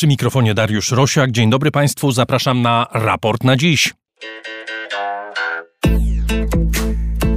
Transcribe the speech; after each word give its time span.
Przy 0.00 0.06
mikrofonie 0.06 0.54
Dariusz 0.54 0.90
Rosiak. 0.90 1.30
Dzień 1.30 1.50
dobry 1.50 1.70
Państwu, 1.70 2.12
zapraszam 2.12 2.62
na 2.62 2.86
raport 2.92 3.44
na 3.44 3.56
dziś. 3.56 3.94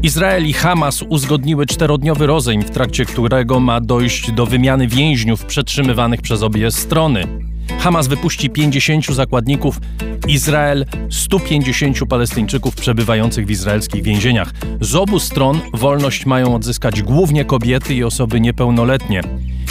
Izrael 0.03 0.45
i 0.45 0.53
Hamas 0.53 1.01
uzgodniły 1.01 1.65
czterodniowy 1.65 2.27
rozejm, 2.27 2.61
w 2.61 2.69
trakcie 2.69 3.05
którego 3.05 3.59
ma 3.59 3.81
dojść 3.81 4.31
do 4.31 4.45
wymiany 4.45 4.87
więźniów 4.87 5.45
przetrzymywanych 5.45 6.21
przez 6.21 6.43
obie 6.43 6.71
strony. 6.71 7.52
Hamas 7.79 8.07
wypuści 8.07 8.49
50 8.49 9.05
zakładników, 9.05 9.79
Izrael 10.27 10.85
150 11.09 11.99
Palestyńczyków 12.09 12.75
przebywających 12.75 13.45
w 13.45 13.51
izraelskich 13.51 14.03
więzieniach. 14.03 14.51
Z 14.81 14.95
obu 14.95 15.19
stron 15.19 15.61
wolność 15.73 16.25
mają 16.25 16.55
odzyskać 16.55 17.01
głównie 17.01 17.45
kobiety 17.45 17.95
i 17.95 18.03
osoby 18.03 18.41
niepełnoletnie. 18.41 19.21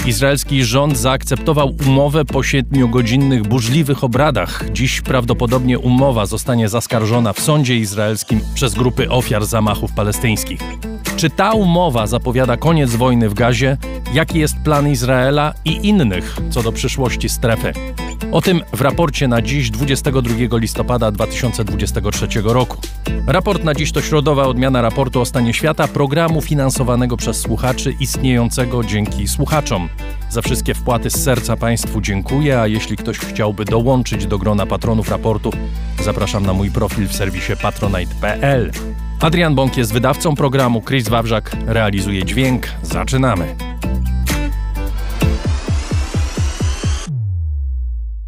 Izraelski 0.07 0.65
rząd 0.65 0.99
zaakceptował 0.99 1.75
umowę 1.87 2.25
po 2.25 2.43
siedmiogodzinnych 2.43 3.43
burzliwych 3.43 4.05
obradach. 4.05 4.65
Dziś 4.73 5.01
prawdopodobnie 5.01 5.79
umowa 5.79 6.27
zostanie 6.27 6.69
zaskarżona 6.69 7.33
w 7.33 7.41
sądzie 7.41 7.77
izraelskim 7.77 8.41
przez 8.55 8.75
grupy 8.75 9.11
ofiar 9.11 9.45
zamachów 9.45 9.93
palestyńskich. 9.93 10.61
Czy 11.17 11.31
ta 11.31 11.53
umowa 11.53 12.07
zapowiada 12.07 12.57
koniec 12.57 12.91
wojny 12.91 13.29
w 13.29 13.35
Gazie? 13.35 13.77
Jaki 14.15 14.39
jest 14.39 14.57
plan 14.65 14.89
Izraela 14.89 15.55
i 15.65 15.89
innych 15.89 16.37
co 16.51 16.63
do 16.63 16.73
przyszłości 16.73 17.29
strefy? 17.29 17.73
O 18.33 18.43
tym 18.43 18.61
w 18.73 18.81
raporcie 18.81 19.29
na 19.29 19.43
dziś 19.43 19.71
22 19.71 20.59
listopada 20.59 21.11
2023 21.11 22.27
roku. 22.45 22.77
Raport 23.27 23.65
na 23.65 23.75
dziś 23.75 23.93
to 23.93 24.03
środowa 24.03 24.47
odmiana 24.47 24.83
raportu 24.83 25.21
o 25.21 25.25
stanie 25.25 25.55
świata, 25.55 25.89
programu 25.89 26.43
finansowanego 26.43 27.17
przez 27.17 27.41
słuchaczy 27.41 27.95
istniejącego 28.01 28.85
dzięki 28.85 29.29
słuchaczom. 29.29 29.89
Za 30.31 30.43
wszystkie 30.43 30.75
wpłaty 30.75 31.11
z 31.11 31.23
serca 31.25 31.57
Państwu 31.57 32.01
dziękuję, 32.01 32.61
a 32.61 32.67
jeśli 32.67 32.97
ktoś 32.97 33.19
chciałby 33.19 33.65
dołączyć 33.65 34.27
do 34.27 34.39
grona 34.39 34.67
patronów 34.67 35.11
raportu, 35.11 35.51
zapraszam 36.03 36.47
na 36.47 36.53
mój 36.53 36.71
profil 36.71 37.09
w 37.09 37.13
serwisie 37.13 37.53
patronite.pl. 37.63 38.71
Adrian 39.21 39.55
Bąk 39.55 39.77
jest 39.77 39.93
wydawcą 39.93 40.35
programu, 40.35 40.83
Chris 40.83 41.09
Wawrzak 41.09 41.57
realizuje 41.67 42.25
dźwięk. 42.25 42.67
Zaczynamy. 42.83 43.55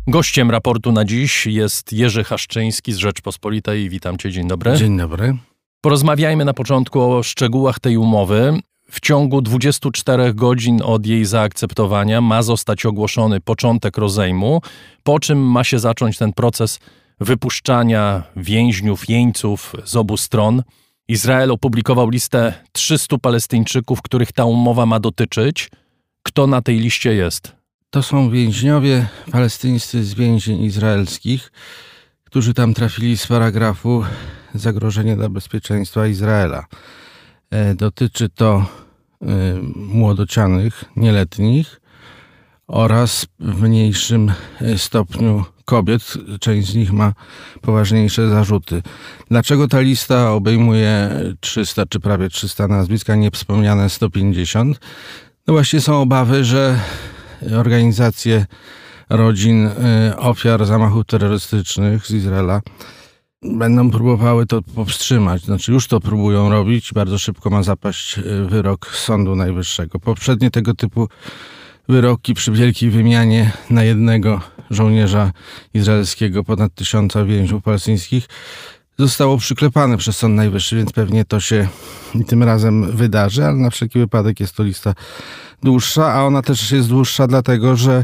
Gościem 0.06 0.50
raportu 0.50 0.92
na 0.92 1.04
dziś 1.04 1.46
jest 1.46 1.92
Jerzy 1.92 2.24
Haszczyński 2.24 2.92
z 2.92 2.96
Rzeczpospolitej. 2.96 3.88
Witam 3.88 4.16
cię, 4.16 4.32
dzień 4.32 4.48
dobry. 4.48 4.76
Dzień 4.76 4.98
dobry. 4.98 5.36
Porozmawiajmy 5.80 6.44
na 6.44 6.54
początku 6.54 7.00
o 7.00 7.22
szczegółach 7.22 7.80
tej 7.80 7.96
umowy. 7.96 8.58
W 8.90 9.00
ciągu 9.00 9.42
24 9.42 10.34
godzin 10.34 10.82
od 10.82 11.06
jej 11.06 11.24
zaakceptowania 11.24 12.20
ma 12.20 12.42
zostać 12.42 12.86
ogłoszony 12.86 13.40
początek 13.40 13.98
rozejmu, 13.98 14.62
po 15.02 15.20
czym 15.20 15.38
ma 15.38 15.64
się 15.64 15.78
zacząć 15.78 16.18
ten 16.18 16.32
proces 16.32 16.80
wypuszczania 17.20 18.22
więźniów, 18.36 19.08
jeńców 19.08 19.72
z 19.84 19.96
obu 19.96 20.16
stron. 20.16 20.62
Izrael 21.08 21.50
opublikował 21.50 22.10
listę 22.10 22.54
300 22.72 23.18
Palestyńczyków, 23.18 24.02
których 24.02 24.32
ta 24.32 24.44
umowa 24.44 24.86
ma 24.86 25.00
dotyczyć. 25.00 25.70
Kto 26.22 26.46
na 26.46 26.62
tej 26.62 26.78
liście 26.78 27.14
jest? 27.14 27.63
To 27.94 28.02
są 28.02 28.30
więźniowie 28.30 29.06
palestyńscy 29.32 30.04
z 30.04 30.14
więzień 30.14 30.62
izraelskich, 30.62 31.52
którzy 32.24 32.54
tam 32.54 32.74
trafili 32.74 33.18
z 33.18 33.26
paragrafu 33.26 34.04
zagrożenie 34.54 35.16
dla 35.16 35.28
bezpieczeństwa 35.28 36.06
Izraela. 36.06 36.66
E, 37.50 37.74
dotyczy 37.74 38.28
to 38.28 38.66
e, 39.22 39.26
młodocianych, 39.76 40.84
nieletnich 40.96 41.80
oraz 42.66 43.26
w 43.40 43.62
mniejszym 43.62 44.32
e, 44.60 44.78
stopniu 44.78 45.44
kobiet. 45.64 46.14
Część 46.40 46.68
z 46.68 46.74
nich 46.74 46.92
ma 46.92 47.12
poważniejsze 47.60 48.28
zarzuty. 48.28 48.82
Dlaczego 49.30 49.68
ta 49.68 49.80
lista 49.80 50.32
obejmuje 50.32 51.10
300 51.40 51.86
czy 51.86 52.00
prawie 52.00 52.28
300 52.28 52.68
nazwisk, 52.68 53.10
a 53.10 53.14
nie 53.14 53.30
wspomniane 53.30 53.90
150? 53.90 54.80
No 55.46 55.54
właśnie 55.54 55.80
są 55.80 56.00
obawy, 56.00 56.44
że 56.44 56.78
organizacje 57.58 58.46
rodzin 59.08 59.66
y, 59.66 60.16
ofiar 60.16 60.66
zamachów 60.66 61.06
terrorystycznych 61.06 62.06
z 62.06 62.10
Izraela 62.10 62.60
będą 63.42 63.90
próbowały 63.90 64.46
to 64.46 64.62
powstrzymać. 64.62 65.42
Znaczy 65.42 65.72
już 65.72 65.86
to 65.86 66.00
próbują 66.00 66.50
robić. 66.50 66.92
Bardzo 66.92 67.18
szybko 67.18 67.50
ma 67.50 67.62
zapaść 67.62 68.18
y, 68.18 68.44
wyrok 68.44 68.86
Sądu 68.86 69.36
Najwyższego. 69.36 69.98
Poprzednie 69.98 70.50
tego 70.50 70.74
typu 70.74 71.08
wyroki 71.88 72.34
przy 72.34 72.52
wielkiej 72.52 72.90
wymianie 72.90 73.52
na 73.70 73.84
jednego 73.84 74.40
żołnierza 74.70 75.32
izraelskiego 75.74 76.44
ponad 76.44 76.74
tysiąca 76.74 77.24
więźniów 77.24 77.62
palestyńskich 77.62 78.28
zostało 78.98 79.38
przyklepane 79.38 79.96
przez 79.96 80.16
Sąd 80.16 80.34
Najwyższy, 80.34 80.76
więc 80.76 80.92
pewnie 80.92 81.24
to 81.24 81.40
się 81.40 81.68
tym 82.26 82.42
razem 82.42 82.96
wydarzy, 82.96 83.44
ale 83.44 83.56
na 83.56 83.70
wszelki 83.70 83.98
wypadek 83.98 84.40
jest 84.40 84.54
to 84.54 84.62
lista 84.62 84.94
dłuższa, 85.62 86.12
a 86.12 86.22
ona 86.22 86.42
też 86.42 86.72
jest 86.72 86.88
dłuższa 86.88 87.26
dlatego, 87.26 87.76
że 87.76 88.02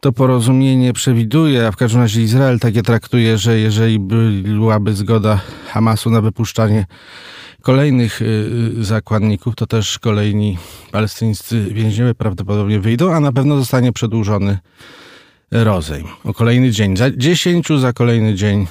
to 0.00 0.12
porozumienie 0.12 0.92
przewiduje, 0.92 1.66
a 1.66 1.72
w 1.72 1.76
każdym 1.76 2.00
razie 2.00 2.22
Izrael 2.22 2.58
takie 2.58 2.82
traktuje, 2.82 3.38
że 3.38 3.58
jeżeli 3.58 3.98
byłaby 4.42 4.94
zgoda 4.94 5.40
Hamasu 5.68 6.10
na 6.10 6.20
wypuszczanie 6.20 6.86
kolejnych 7.62 8.22
y, 8.22 8.24
y, 8.78 8.84
zakładników, 8.84 9.54
to 9.54 9.66
też 9.66 9.98
kolejni 9.98 10.58
palestyńscy 10.92 11.66
więźniowie 11.70 12.14
prawdopodobnie 12.14 12.80
wyjdą, 12.80 13.14
a 13.14 13.20
na 13.20 13.32
pewno 13.32 13.56
zostanie 13.56 13.92
przedłużony 13.92 14.58
rozejm 15.50 16.06
o 16.24 16.34
kolejny 16.34 16.70
dzień. 16.70 16.96
Za 16.96 17.10
10 17.10 17.68
za 17.80 17.92
kolejny 17.92 18.34
dzień 18.34 18.66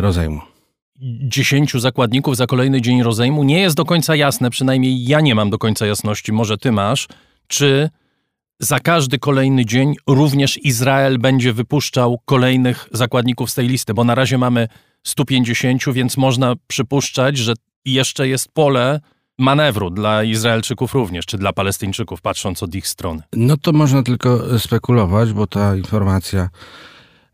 rozejmu. 0.00 0.40
10 1.02 1.72
zakładników 1.72 2.36
za 2.36 2.46
kolejny 2.46 2.80
dzień 2.80 3.02
rozejmu 3.02 3.44
nie 3.44 3.60
jest 3.60 3.76
do 3.76 3.84
końca 3.84 4.16
jasne, 4.16 4.50
przynajmniej 4.50 5.04
ja 5.04 5.20
nie 5.20 5.34
mam 5.34 5.50
do 5.50 5.58
końca 5.58 5.86
jasności, 5.86 6.32
może 6.32 6.58
ty 6.58 6.72
masz, 6.72 7.08
czy 7.46 7.90
za 8.60 8.80
każdy 8.80 9.18
kolejny 9.18 9.66
dzień 9.66 9.94
również 10.06 10.58
Izrael 10.64 11.18
będzie 11.18 11.52
wypuszczał 11.52 12.18
kolejnych 12.24 12.88
zakładników 12.92 13.50
z 13.50 13.54
tej 13.54 13.68
listy, 13.68 13.94
bo 13.94 14.04
na 14.04 14.14
razie 14.14 14.38
mamy 14.38 14.68
150, 15.02 15.92
więc 15.92 16.16
można 16.16 16.54
przypuszczać, 16.66 17.36
że 17.38 17.52
jeszcze 17.84 18.28
jest 18.28 18.48
pole 18.52 19.00
manewru 19.38 19.90
dla 19.90 20.22
Izraelczyków 20.22 20.94
również, 20.94 21.26
czy 21.26 21.38
dla 21.38 21.52
Palestyńczyków, 21.52 22.20
patrząc 22.20 22.62
od 22.62 22.74
ich 22.74 22.88
strony. 22.88 23.22
No 23.32 23.56
to 23.56 23.72
można 23.72 24.02
tylko 24.02 24.58
spekulować, 24.58 25.32
bo 25.32 25.46
ta 25.46 25.76
informacja 25.76 26.48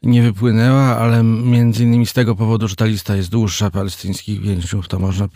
nie 0.02 0.22
wypłynęła, 0.22 0.96
ale 0.96 1.22
między 1.22 1.84
innymi 1.84 2.06
z 2.06 2.12
tego 2.12 2.34
powodu, 2.34 2.68
że 2.68 2.76
ta 2.76 2.84
lista 2.84 3.16
jest 3.16 3.28
dłuższa 3.30 3.70
palestyńskich 3.70 4.40
więźniów, 4.40 4.88
to 4.88 4.98
można 4.98 5.28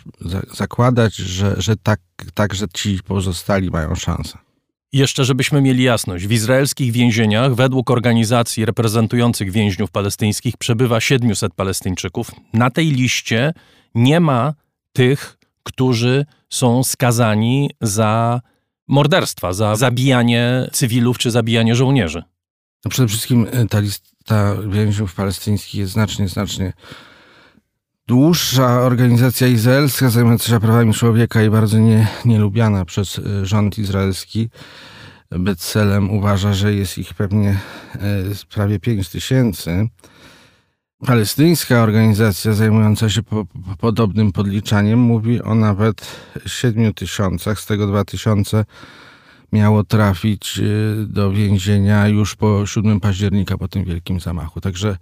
zakładać, 0.52 1.14
że, 1.14 1.54
że 1.58 1.76
tak, 1.76 2.00
także 2.34 2.66
ci 2.74 2.98
pozostali 3.06 3.70
mają 3.70 3.94
szansę. 3.94 4.38
Jeszcze, 4.92 5.24
żebyśmy 5.24 5.62
mieli 5.62 5.82
jasność, 5.82 6.26
w 6.26 6.32
izraelskich 6.32 6.92
więzieniach 6.92 7.54
według 7.54 7.90
organizacji 7.90 8.64
reprezentujących 8.64 9.50
więźniów 9.50 9.90
palestyńskich 9.90 10.56
przebywa 10.56 11.00
700 11.00 11.54
Palestyńczyków. 11.54 12.30
Na 12.52 12.70
tej 12.70 12.90
liście 12.90 13.52
nie 13.94 14.20
ma 14.20 14.54
tych, 14.92 15.38
którzy 15.62 16.26
są 16.50 16.84
skazani 16.84 17.70
za 17.80 18.40
morderstwa, 18.88 19.52
za 19.52 19.76
zabijanie 19.76 20.68
cywilów 20.72 21.18
czy 21.18 21.30
zabijanie 21.30 21.74
żołnierzy. 21.74 22.22
No 22.84 22.90
przede 22.90 23.08
wszystkim 23.08 23.46
e, 23.52 23.66
ta 23.66 23.80
lista 23.80 24.11
więźniów 24.68 25.14
palestyńskich 25.14 25.74
jest 25.74 25.92
znacznie, 25.92 26.28
znacznie 26.28 26.72
dłuższa. 28.06 28.80
Organizacja 28.80 29.46
izraelska 29.46 30.10
zajmująca 30.10 30.48
się 30.48 30.60
prawami 30.60 30.94
człowieka 30.94 31.42
i 31.42 31.50
bardzo 31.50 31.78
nie, 31.78 32.08
nielubiana 32.24 32.84
przez 32.84 33.18
e, 33.18 33.46
rząd 33.46 33.78
izraelski. 33.78 34.48
Betselem 35.30 36.10
uważa, 36.10 36.52
że 36.54 36.74
jest 36.74 36.98
ich 36.98 37.14
pewnie 37.14 37.50
e, 37.50 37.98
prawie 38.54 38.80
5 38.80 39.08
tysięcy. 39.08 39.88
Palestyńska 41.06 41.82
organizacja 41.82 42.52
zajmująca 42.52 43.10
się 43.10 43.22
po, 43.22 43.44
po 43.44 43.76
podobnym 43.78 44.32
podliczaniem 44.32 44.98
mówi 44.98 45.42
o 45.42 45.54
nawet 45.54 46.06
7 46.46 46.94
tysiącach, 46.94 47.60
z 47.60 47.66
tego 47.66 47.86
2 47.86 48.04
tysiące 48.04 48.64
miało 49.52 49.84
trafić 49.84 50.58
y, 50.58 51.06
do 51.08 51.32
więzienia 51.32 52.08
już 52.08 52.36
po 52.36 52.66
7 52.66 53.00
października, 53.00 53.58
po 53.58 53.68
tym 53.68 53.84
wielkim 53.84 54.20
zamachu. 54.20 54.60
Także 54.60 54.96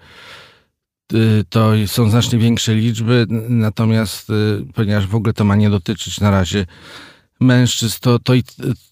y, 1.12 1.44
to 1.48 1.72
są 1.86 2.10
znacznie 2.10 2.38
większe 2.38 2.74
liczby, 2.74 3.26
natomiast 3.48 4.30
y, 4.30 4.64
ponieważ 4.74 5.06
w 5.06 5.14
ogóle 5.14 5.32
to 5.32 5.44
ma 5.44 5.56
nie 5.56 5.70
dotyczyć 5.70 6.20
na 6.20 6.30
razie 6.30 6.66
mężczyzn, 7.40 7.98
to, 8.00 8.18
to, 8.18 8.32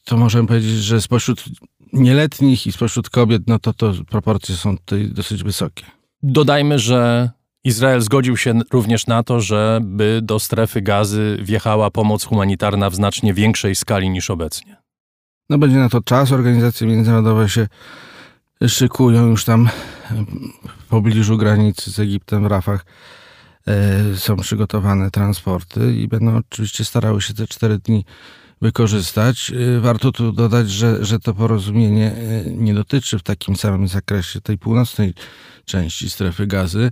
to 0.05 0.17
możemy 0.17 0.49
powiedzieć, 0.49 0.71
że 0.71 1.01
spośród 1.01 1.45
nieletnich 1.93 2.67
i 2.67 2.73
spośród 2.73 3.11
kobiet, 3.11 3.43
no 3.47 3.59
to, 3.59 3.73
to 3.73 3.93
proporcje 4.11 4.57
są 4.57 4.79
tutaj 4.79 5.09
dosyć 5.09 5.45
wysokie. 5.45 5.85
Dodajmy, 6.23 6.79
że 6.79 7.31
Izrael 7.65 8.01
zgodził 8.01 8.37
się 8.37 8.61
również 8.73 9.07
na 9.07 9.23
to, 9.23 9.41
żeby 9.41 10.21
do 10.23 10.39
strefy 10.39 10.83
gazy 10.83 11.39
wjechała 11.43 11.91
pomoc 11.91 12.25
humanitarna 12.25 12.91
w 12.91 12.95
znacznie 12.95 13.35
większej 13.35 13.75
skali 13.75 14.11
niż 14.11 14.31
obecnie. 14.31 14.77
No 15.51 15.59
będzie 15.59 15.77
na 15.77 15.89
to 15.89 16.03
czas. 16.03 16.33
Organizacje 16.33 16.87
międzynarodowe 16.87 17.49
się 17.49 17.69
szykują 18.69 19.27
już 19.27 19.45
tam 19.45 19.69
w 20.79 20.87
pobliżu 20.89 21.39
granicy 21.39 21.91
z 21.91 21.99
Egiptem 21.99 22.43
w 22.43 22.47
Rafach 22.47 22.85
e, 23.67 24.17
są 24.17 24.37
przygotowane 24.37 25.11
transporty 25.11 25.95
i 25.95 26.09
będą 26.09 26.37
oczywiście 26.37 26.85
starały 26.85 27.23
się 27.23 27.35
te 27.35 27.47
cztery 27.47 27.79
dni 27.79 28.05
wykorzystać. 28.63 29.53
E, 29.77 29.81
warto 29.81 30.13
tu 30.13 30.33
dodać, 30.33 30.71
że, 30.71 31.05
że 31.05 31.19
to 31.19 31.35
porozumienie 31.35 32.13
e, 32.13 32.51
nie 32.51 32.75
dotyczy 32.75 33.19
w 33.19 33.23
takim 33.23 33.57
samym 33.57 33.89
zakresie 33.89 34.41
tej 34.41 34.59
północnej 34.59 35.15
części 35.65 36.11
strefy 36.11 36.47
gazy, 36.47 36.91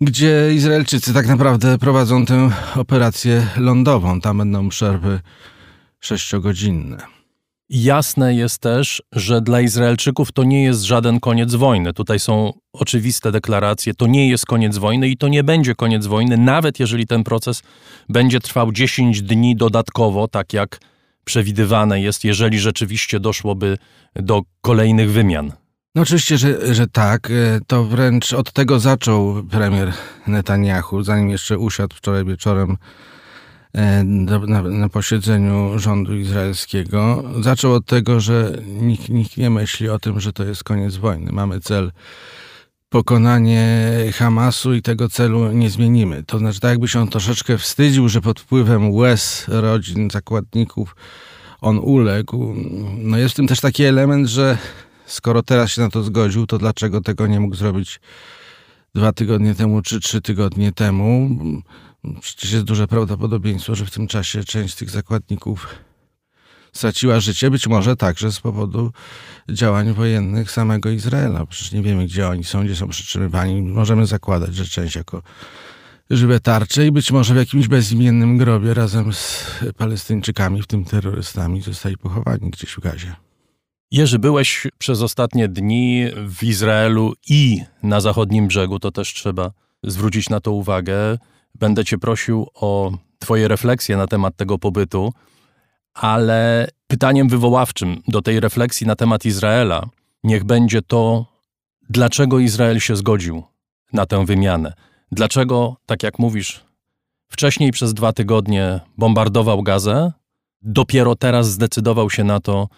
gdzie 0.00 0.54
Izraelczycy 0.54 1.14
tak 1.14 1.26
naprawdę 1.26 1.78
prowadzą 1.78 2.26
tę 2.26 2.50
operację 2.74 3.46
lądową. 3.56 4.20
Tam 4.20 4.38
będą 4.38 4.68
przerwy 4.68 5.20
sześciogodzinne. 6.00 7.17
Jasne 7.70 8.34
jest 8.34 8.58
też, 8.58 9.02
że 9.12 9.40
dla 9.40 9.60
Izraelczyków 9.60 10.32
to 10.32 10.44
nie 10.44 10.64
jest 10.64 10.82
żaden 10.82 11.20
koniec 11.20 11.54
wojny. 11.54 11.92
Tutaj 11.92 12.18
są 12.18 12.52
oczywiste 12.72 13.32
deklaracje: 13.32 13.94
to 13.94 14.06
nie 14.06 14.28
jest 14.28 14.46
koniec 14.46 14.78
wojny 14.78 15.08
i 15.08 15.16
to 15.16 15.28
nie 15.28 15.44
będzie 15.44 15.74
koniec 15.74 16.06
wojny, 16.06 16.36
nawet 16.36 16.80
jeżeli 16.80 17.06
ten 17.06 17.24
proces 17.24 17.62
będzie 18.08 18.40
trwał 18.40 18.72
10 18.72 19.22
dni 19.22 19.56
dodatkowo, 19.56 20.28
tak 20.28 20.52
jak 20.52 20.80
przewidywane 21.24 22.00
jest, 22.00 22.24
jeżeli 22.24 22.58
rzeczywiście 22.58 23.20
doszłoby 23.20 23.78
do 24.14 24.42
kolejnych 24.60 25.10
wymian. 25.10 25.52
No 25.94 26.02
oczywiście, 26.02 26.38
że, 26.38 26.74
że 26.74 26.86
tak. 26.86 27.30
E, 27.30 27.60
to 27.66 27.84
wręcz 27.84 28.32
od 28.32 28.52
tego 28.52 28.80
zaczął 28.80 29.44
premier 29.50 29.92
Netanyahu, 30.26 31.02
zanim 31.02 31.30
jeszcze 31.30 31.58
usiadł 31.58 31.96
wczoraj 31.96 32.24
wieczorem 32.24 32.76
na, 34.46 34.62
na, 34.62 34.88
posiedzeniu 34.88 35.78
rządu 35.78 36.16
izraelskiego. 36.16 37.24
Zaczął 37.40 37.74
od 37.74 37.86
tego, 37.86 38.20
że 38.20 38.52
nikt, 38.66 39.08
nikt 39.08 39.36
nie 39.36 39.50
myśli 39.50 39.88
o 39.88 39.98
tym, 39.98 40.20
że 40.20 40.32
to 40.32 40.44
jest 40.44 40.64
koniec 40.64 40.96
wojny. 40.96 41.32
Mamy 41.32 41.60
cel 41.60 41.92
pokonanie 42.88 43.88
Hamasu 44.14 44.74
i 44.74 44.82
tego 44.82 45.08
celu 45.08 45.52
nie 45.52 45.70
zmienimy. 45.70 46.22
To 46.22 46.38
znaczy, 46.38 46.60
tak 46.60 46.70
jakby 46.70 46.88
się 46.88 47.00
on 47.00 47.08
troszeczkę 47.08 47.58
wstydził, 47.58 48.08
że 48.08 48.20
pod 48.20 48.40
wpływem 48.40 48.90
łez 48.94 49.44
rodzin, 49.48 50.10
zakładników 50.10 50.96
on 51.60 51.78
uległ. 51.78 52.54
No 52.98 53.18
jest 53.18 53.34
w 53.34 53.36
tym 53.36 53.46
też 53.46 53.60
taki 53.60 53.84
element, 53.84 54.28
że 54.28 54.58
skoro 55.06 55.42
teraz 55.42 55.70
się 55.70 55.82
na 55.82 55.90
to 55.90 56.02
zgodził, 56.02 56.46
to 56.46 56.58
dlaczego 56.58 57.00
tego 57.00 57.26
nie 57.26 57.40
mógł 57.40 57.56
zrobić 57.56 58.00
dwa 58.94 59.12
tygodnie 59.12 59.54
temu 59.54 59.82
czy 59.82 60.00
trzy 60.00 60.20
tygodnie 60.20 60.72
temu? 60.72 61.30
Przecież 62.20 62.52
jest 62.52 62.64
duże 62.64 62.88
prawdopodobieństwo, 62.88 63.74
że 63.74 63.86
w 63.86 63.90
tym 63.90 64.06
czasie 64.06 64.44
część 64.44 64.74
tych 64.74 64.90
zakładników 64.90 65.68
straciła 66.72 67.20
życie, 67.20 67.50
być 67.50 67.66
może 67.66 67.96
także 67.96 68.32
z 68.32 68.40
powodu 68.40 68.92
działań 69.48 69.92
wojennych 69.92 70.50
samego 70.50 70.90
Izraela. 70.90 71.46
Przecież 71.46 71.72
nie 71.72 71.82
wiemy, 71.82 72.06
gdzie 72.06 72.28
oni 72.28 72.44
są, 72.44 72.64
gdzie 72.64 72.76
są 72.76 72.88
przytrzymywani. 72.88 73.62
Możemy 73.62 74.06
zakładać, 74.06 74.54
że 74.54 74.64
część 74.64 74.96
jako 74.96 75.22
żywe 76.10 76.40
tarcze 76.40 76.86
i 76.86 76.92
być 76.92 77.10
może 77.10 77.34
w 77.34 77.36
jakimś 77.36 77.68
bezimiennym 77.68 78.38
grobie 78.38 78.74
razem 78.74 79.12
z 79.12 79.54
Palestyńczykami, 79.76 80.62
w 80.62 80.66
tym 80.66 80.84
terrorystami, 80.84 81.62
zostali 81.62 81.96
pochowani 81.96 82.50
gdzieś 82.50 82.70
w 82.70 82.80
gazie. 82.80 83.16
Jerzy, 83.90 84.18
byłeś 84.18 84.66
przez 84.78 85.02
ostatnie 85.02 85.48
dni 85.48 86.04
w 86.28 86.42
Izraelu 86.42 87.14
i 87.28 87.62
na 87.82 88.00
zachodnim 88.00 88.48
brzegu, 88.48 88.78
to 88.78 88.90
też 88.90 89.14
trzeba 89.14 89.50
zwrócić 89.82 90.28
na 90.28 90.40
to 90.40 90.52
uwagę. 90.52 91.18
Będę 91.54 91.84
Cię 91.84 91.98
prosił 91.98 92.46
o 92.54 92.92
Twoje 93.18 93.48
refleksje 93.48 93.96
na 93.96 94.06
temat 94.06 94.36
tego 94.36 94.58
pobytu, 94.58 95.12
ale 95.94 96.68
pytaniem 96.86 97.28
wywoławczym 97.28 98.02
do 98.08 98.22
tej 98.22 98.40
refleksji 98.40 98.86
na 98.86 98.96
temat 98.96 99.24
Izraela 99.24 99.82
niech 100.24 100.44
będzie 100.44 100.82
to, 100.82 101.26
dlaczego 101.90 102.38
Izrael 102.38 102.80
się 102.80 102.96
zgodził 102.96 103.42
na 103.92 104.06
tę 104.06 104.26
wymianę. 104.26 104.72
Dlaczego, 105.12 105.76
tak 105.86 106.02
jak 106.02 106.18
mówisz, 106.18 106.64
wcześniej 107.28 107.72
przez 107.72 107.94
dwa 107.94 108.12
tygodnie 108.12 108.80
bombardował 108.98 109.62
Gazę, 109.62 110.12
dopiero 110.62 111.16
teraz 111.16 111.50
zdecydował 111.50 112.10
się 112.10 112.24
na 112.24 112.40
to, 112.40 112.68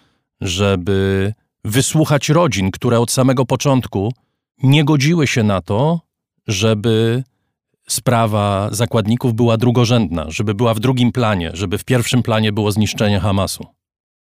żeby 0.41 1.33
wysłuchać 1.65 2.29
rodzin, 2.29 2.71
które 2.71 3.01
od 3.01 3.11
samego 3.11 3.47
początku 3.47 4.13
nie 4.63 4.85
godziły 4.85 5.27
się 5.27 5.43
na 5.43 5.61
to, 5.61 6.01
żeby 6.47 7.25
sprawa 7.93 8.69
zakładników 8.73 9.35
była 9.35 9.57
drugorzędna, 9.57 10.27
żeby 10.29 10.55
była 10.55 10.75
w 10.75 10.81
drugim 10.81 11.13
planie, 11.13 11.51
żeby 11.55 11.79
w 11.79 11.85
pierwszym 11.85 12.23
planie 12.23 12.53
było 12.53 12.73
zniszczenie 12.73 13.21
Hamasu. 13.21 13.67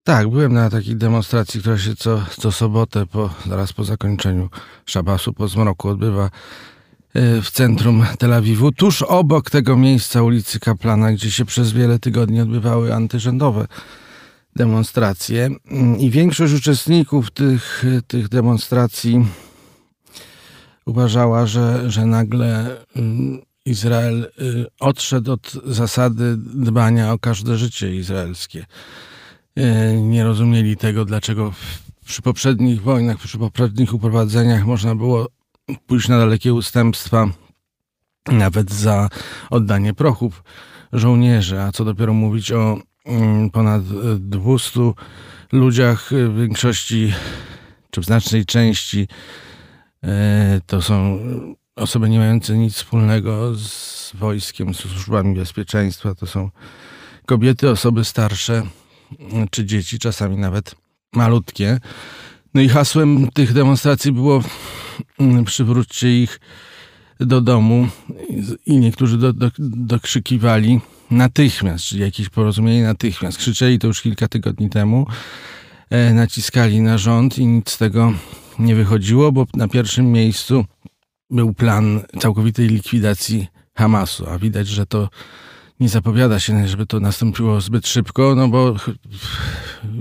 Tak, 0.04 0.30
byłem 0.30 0.54
na 0.54 0.70
takiej 0.70 0.96
demonstracji, 0.96 1.60
która 1.60 1.78
się 1.78 1.96
co, 1.96 2.26
co 2.40 2.52
sobotę, 2.52 3.06
po, 3.06 3.30
zaraz 3.48 3.74
po 3.74 3.84
zakończeniu 3.84 4.50
szabasu, 4.86 5.34
po 5.34 5.48
zmroku 5.48 5.90
odbywa 5.90 6.30
e, 7.14 7.42
w 7.42 7.52
centrum 7.52 8.06
Tel 8.20 8.34
Awiwu, 8.34 8.72
tuż 8.72 9.02
obok 9.02 9.50
tego 9.50 9.78
miejsca 9.78 10.24
ulicy 10.24 10.60
Kaplana, 10.60 11.12
gdzie 11.12 11.32
się 11.32 11.46
przez 11.46 11.72
wiele 11.72 12.00
tygodni 12.00 12.42
odbywały 12.42 12.94
antyrządowe 12.94 13.68
demonstracje 14.56 15.50
i 16.00 16.10
większość 16.10 16.54
uczestników 16.54 17.32
tych, 17.32 17.86
tych 18.08 18.30
demonstracji 18.30 19.26
uważała, 20.86 21.46
że, 21.46 21.92
że 21.92 22.06
nagle 22.06 22.78
mm, 22.96 23.42
Izrael 23.66 24.32
y, 24.42 24.66
odszedł 24.80 25.32
od 25.32 25.52
zasady 25.66 26.38
dbania 26.38 27.14
o 27.14 27.20
każde 27.20 27.58
życie 27.58 27.96
izraelskie. 27.96 28.66
Y, 29.60 30.02
nie 30.02 30.24
rozumieli 30.24 30.78
tego, 30.78 31.06
dlaczego 31.06 31.54
przy 32.06 32.22
poprzednich 32.22 32.82
wojnach, 32.82 33.18
przy 33.18 33.38
poprzednich 33.38 33.94
uprowadzeniach 33.94 34.66
można 34.66 34.96
było 34.96 35.28
pójść 35.88 36.08
na 36.08 36.18
dalekie 36.18 36.54
ustępstwa, 36.54 37.28
nawet 38.28 38.72
za 38.72 39.10
oddanie 39.50 39.94
prochów 39.94 40.44
żołnierzy, 40.94 41.62
a 41.62 41.72
co 41.72 41.86
dopiero 41.86 42.14
mówić 42.14 42.52
o 42.52 42.78
Mm, 43.06 43.50
ponad 43.50 43.84
200 44.20 44.80
ludziach, 45.52 46.12
y, 46.12 46.30
w 46.30 46.38
większości 46.40 47.14
czy 47.92 48.02
w 48.02 48.06
znacznej 48.06 48.46
części 48.46 49.08
to 50.66 50.82
są 50.82 51.20
osoby 51.76 52.10
nie 52.10 52.20
mające 52.20 52.58
nic 52.58 52.74
wspólnego 52.74 53.56
z 53.56 54.12
wojskiem, 54.16 54.74
z 54.74 54.78
służbami 54.78 55.36
bezpieczeństwa. 55.36 56.16
To 56.16 56.28
są 56.28 56.50
kobiety, 57.26 57.70
osoby 57.70 58.06
starsze 58.06 58.64
czy 59.52 59.66
dzieci, 59.66 60.00
czasami 60.00 60.38
nawet 60.38 60.76
malutkie. 61.14 61.80
No 62.54 62.62
i 62.62 62.70
hasłem 62.70 63.32
tych 63.34 63.54
demonstracji 63.54 64.12
było 64.12 64.44
mm, 65.20 65.46
przywróćcie 65.46 66.24
ich 66.24 66.40
do 67.20 67.42
domu 67.42 67.88
i 68.66 68.78
niektórzy 68.78 69.18
do, 69.18 69.34
do, 69.34 69.52
dokrzykiwali 69.60 70.80
natychmiast, 71.12 71.86
czyli 71.86 72.02
jakieś 72.02 72.30
porozumienie 72.30 72.84
natychmiast. 72.84 73.38
Krzyczeli 73.38 73.80
to 73.80 73.88
już 73.88 74.02
kilka 74.02 74.28
tygodni 74.28 74.70
temu, 74.70 75.08
e, 75.90 76.14
naciskali 76.14 76.82
na 76.82 76.98
rząd 76.98 77.38
i 77.38 77.46
nic 77.46 77.70
z 77.70 77.78
tego 77.78 78.14
nie 78.60 78.76
wychodziło, 78.76 79.32
bo 79.32 79.46
na 79.54 79.68
pierwszym 79.68 80.12
miejscu 80.12 80.66
był 81.34 81.54
plan 81.54 82.02
całkowitej 82.20 82.68
likwidacji 82.68 83.48
Hamasu, 83.76 84.30
a 84.30 84.40
widać, 84.40 84.68
że 84.68 84.86
to 84.86 85.10
nie 85.80 85.90
zapowiada 85.90 86.40
się, 86.40 86.68
żeby 86.68 86.86
to 86.86 87.00
nastąpiło 87.00 87.62
zbyt 87.62 87.88
szybko, 87.88 88.36
no 88.36 88.48
bo 88.48 88.76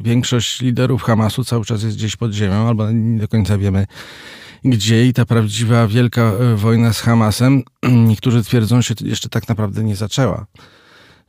większość 0.02 0.60
liderów 0.60 1.02
Hamasu 1.02 1.44
cały 1.44 1.64
czas 1.64 1.82
jest 1.82 1.96
gdzieś 1.96 2.16
pod 2.16 2.32
ziemią, 2.32 2.68
albo 2.68 2.90
nie 2.90 3.18
do 3.18 3.28
końca 3.28 3.58
wiemy 3.58 3.86
gdzie. 4.64 5.06
I 5.06 5.12
ta 5.12 5.24
prawdziwa 5.24 5.86
wielka 5.86 6.22
e, 6.22 6.56
wojna 6.56 6.92
z 6.92 7.00
Hamasem, 7.00 7.62
niektórzy 8.08 8.44
twierdzą, 8.44 8.82
się 8.82 8.94
jeszcze 9.00 9.28
tak 9.28 9.48
naprawdę 9.48 9.84
nie 9.84 9.96
zaczęła 9.96 10.46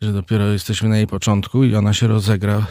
że 0.04 0.14
dopiero 0.14 0.48
jesteśmy 0.48 0.90
na 0.90 0.98
jej 0.98 1.08
początku 1.08 1.64
i 1.64 1.76
ona 1.76 1.94
się 1.94 2.08
rozegra 2.08 2.68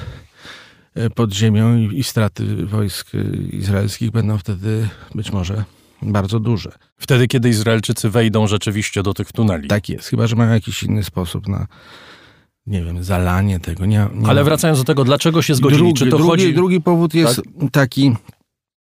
e, 0.95 1.11
pod 1.11 1.33
ziemią 1.33 1.77
i, 1.77 1.99
i 1.99 2.05
straty 2.05 2.67
wojsk 2.67 3.15
e, 3.15 3.19
izraelskich 3.37 4.11
będą 4.11 4.39
wtedy 4.39 4.89
być 5.15 5.33
może 5.33 5.65
bardzo 6.02 6.40
duże. 6.40 6.73
Wtedy, 6.97 7.28
kiedy 7.28 7.49
Izraelczycy 7.49 8.11
wejdą 8.11 8.47
rzeczywiście 8.47 9.02
do 9.02 9.14
tych 9.14 9.32
tuneli. 9.32 9.68
Tak 9.68 9.88
jest, 9.88 10.09
chyba 10.09 10.26
że 10.26 10.37
mają 10.37 10.52
jakiś 10.52 10.82
inny 10.82 11.04
sposób 11.04 11.49
na 11.49 11.66
nie 12.66 12.85
wiem, 12.85 13.04
zalanie 13.04 13.61
tego. 13.61 13.87
Nie, 13.87 14.06
nie 14.14 14.28
Ale 14.28 14.44
wracając 14.44 14.78
do 14.78 14.85
tego, 14.85 15.04
dlaczego 15.04 15.42
się 15.42 15.54
zgodzili? 15.54 15.78
Drugi, 15.78 15.94
Czy 15.94 16.04
to 16.11 16.16
drugi, 16.16 16.30
chodzi... 16.30 16.54
drugi 16.54 16.80
powód 16.80 17.14
jest 17.14 17.37
tak? 17.37 17.71
taki, 17.73 18.16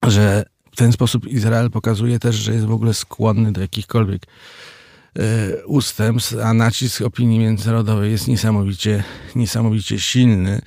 że 0.07 0.45
w 0.71 0.75
ten 0.75 0.91
sposób 0.91 1.27
Izrael 1.27 1.69
pokazuje 1.69 2.19
też, 2.19 2.35
że 2.35 2.53
jest 2.53 2.65
w 2.65 2.71
ogóle 2.71 2.93
skłonny 2.93 3.51
do 3.51 3.61
jakichkolwiek 3.61 4.21
E, 5.19 5.65
ustępstw, 5.65 6.35
a 6.43 6.53
nacisk 6.53 7.01
opinii 7.01 7.39
międzynarodowej 7.39 8.11
jest 8.11 8.27
niesamowicie, 8.27 9.03
niesamowicie 9.35 9.99
silny. 9.99 10.61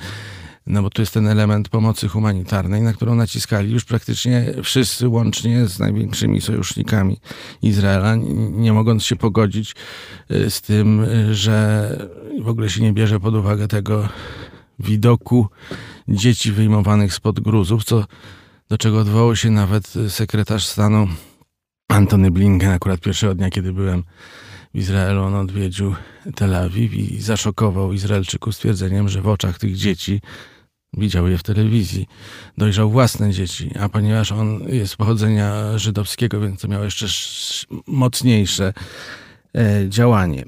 No 0.66 0.82
bo 0.82 0.90
tu 0.90 1.02
jest 1.02 1.14
ten 1.14 1.26
element 1.26 1.68
pomocy 1.68 2.08
humanitarnej, 2.08 2.82
na 2.82 2.92
którą 2.92 3.14
naciskali 3.14 3.72
już 3.72 3.84
praktycznie 3.84 4.54
wszyscy, 4.62 5.08
łącznie 5.08 5.66
z 5.66 5.78
największymi 5.78 6.40
sojusznikami 6.40 7.20
Izraela, 7.62 8.14
nie 8.50 8.72
mogąc 8.72 9.04
się 9.04 9.16
pogodzić 9.16 9.74
e, 10.30 10.50
z 10.50 10.60
tym, 10.60 11.06
że 11.32 11.88
w 12.42 12.48
ogóle 12.48 12.70
się 12.70 12.82
nie 12.82 12.92
bierze 12.92 13.20
pod 13.20 13.34
uwagę 13.34 13.68
tego 13.68 14.08
widoku 14.78 15.48
dzieci 16.08 16.52
wyjmowanych 16.52 17.14
spod 17.14 17.40
gruzów, 17.40 17.84
co 17.84 18.04
do 18.68 18.78
czego 18.78 18.98
odwołał 18.98 19.36
się 19.36 19.50
nawet 19.50 19.92
sekretarz 20.08 20.66
stanu 20.66 21.08
Antony 21.88 22.30
Blinken, 22.30 22.70
akurat 22.70 23.00
pierwszego 23.00 23.34
dnia, 23.34 23.50
kiedy 23.50 23.72
byłem 23.72 24.04
w 24.74 24.78
Izraelu, 24.78 25.22
on 25.22 25.34
odwiedził 25.34 25.94
Tel 26.34 26.54
Awiw 26.54 26.94
i 26.94 27.20
zaszokował 27.20 27.92
Izraelczyków 27.92 28.54
stwierdzeniem, 28.54 29.08
że 29.08 29.22
w 29.22 29.28
oczach 29.28 29.58
tych 29.58 29.76
dzieci 29.76 30.20
widział 30.98 31.28
je 31.28 31.38
w 31.38 31.42
telewizji, 31.42 32.06
dojrzał 32.58 32.90
własne 32.90 33.30
dzieci, 33.30 33.70
a 33.80 33.88
ponieważ 33.88 34.32
on 34.32 34.60
jest 34.68 34.96
pochodzenia 34.96 35.78
żydowskiego, 35.78 36.40
więc 36.40 36.60
to 36.60 36.68
miało 36.68 36.84
jeszcze 36.84 37.06
mocniejsze 37.86 38.72
e, 39.56 39.88
działanie. 39.88 40.44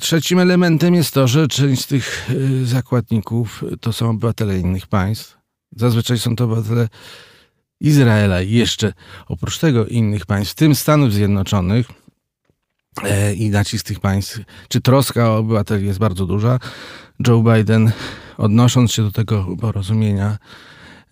Trzecim 0.00 0.38
elementem 0.38 0.94
jest 0.94 1.14
to, 1.14 1.28
że 1.28 1.48
część 1.48 1.82
z 1.82 1.86
tych 1.86 2.30
e, 2.30 2.64
zakładników 2.66 3.64
to 3.80 3.92
są 3.92 4.10
obywatele 4.10 4.58
innych 4.58 4.86
państw. 4.86 5.36
Zazwyczaj 5.76 6.18
są 6.18 6.36
to 6.36 6.44
obywatele 6.44 6.88
Izraela 7.80 8.42
i 8.42 8.52
jeszcze 8.52 8.92
oprócz 9.28 9.58
tego 9.58 9.86
innych 9.86 10.26
państw, 10.26 10.52
w 10.52 10.56
tym 10.56 10.74
Stanów 10.74 11.12
Zjednoczonych, 11.12 11.86
i 13.36 13.50
nacisk 13.50 13.86
tych 13.86 14.00
państw, 14.00 14.40
czy 14.68 14.80
troska 14.80 15.30
o 15.30 15.36
obywateli 15.38 15.86
jest 15.86 15.98
bardzo 15.98 16.26
duża. 16.26 16.58
Joe 17.26 17.42
Biden, 17.42 17.92
odnosząc 18.36 18.92
się 18.92 19.02
do 19.02 19.12
tego 19.12 19.56
porozumienia, 19.60 20.38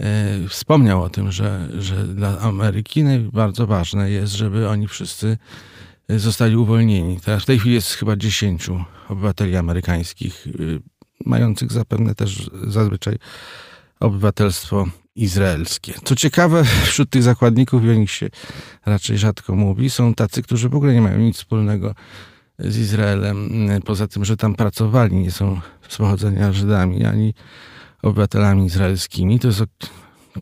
e, 0.01 0.49
wspomniał 0.49 1.03
o 1.03 1.11
tym, 1.11 1.33
że, 1.33 1.69
że 1.79 2.05
dla 2.05 2.39
Ameryki 2.39 3.05
bardzo 3.33 3.67
ważne 3.67 4.11
jest, 4.11 4.33
żeby 4.33 4.69
oni 4.69 4.89
wszyscy 4.89 5.39
zostali 6.09 6.57
uwolnieni. 6.57 7.21
Teraz 7.21 7.43
w 7.43 7.47
tej 7.47 7.59
chwili 7.59 7.75
jest 7.75 7.93
chyba 7.93 8.17
10 8.17 8.71
obywateli 9.09 9.57
amerykańskich, 9.57 10.47
y, 10.47 10.81
mających 11.27 11.73
zapewne 11.73 12.15
też 12.15 12.51
zazwyczaj 12.67 13.19
obywatelstwo 14.01 14.87
izraelskie. 15.19 15.95
Co 16.05 16.17
ciekawe, 16.17 16.65
wśród 16.85 17.11
tych 17.11 17.23
zakładników, 17.23 17.85
i 17.85 17.91
o 17.91 17.95
nich 17.95 18.11
się 18.11 18.29
raczej 18.87 19.19
rzadko 19.19 19.55
mówi, 19.55 19.91
są 19.91 20.15
tacy, 20.15 20.43
którzy 20.43 20.69
w 20.69 20.75
ogóle 20.75 20.95
nie 20.95 21.01
mają 21.01 21.19
nic 21.19 21.37
wspólnego 21.37 21.95
z 22.59 22.77
Izraelem, 22.77 23.51
poza 23.85 24.09
tym, 24.09 24.25
że 24.25 24.37
tam 24.37 24.55
pracowali, 24.55 25.17
nie 25.17 25.31
są 25.31 25.61
z 25.89 25.97
pochodzenia 25.97 26.53
Żydami, 26.53 27.05
ani 27.05 27.35
obywatelami 28.03 28.67
izraelskimi. 28.67 29.39
To 29.39 29.49
jest 29.49 29.63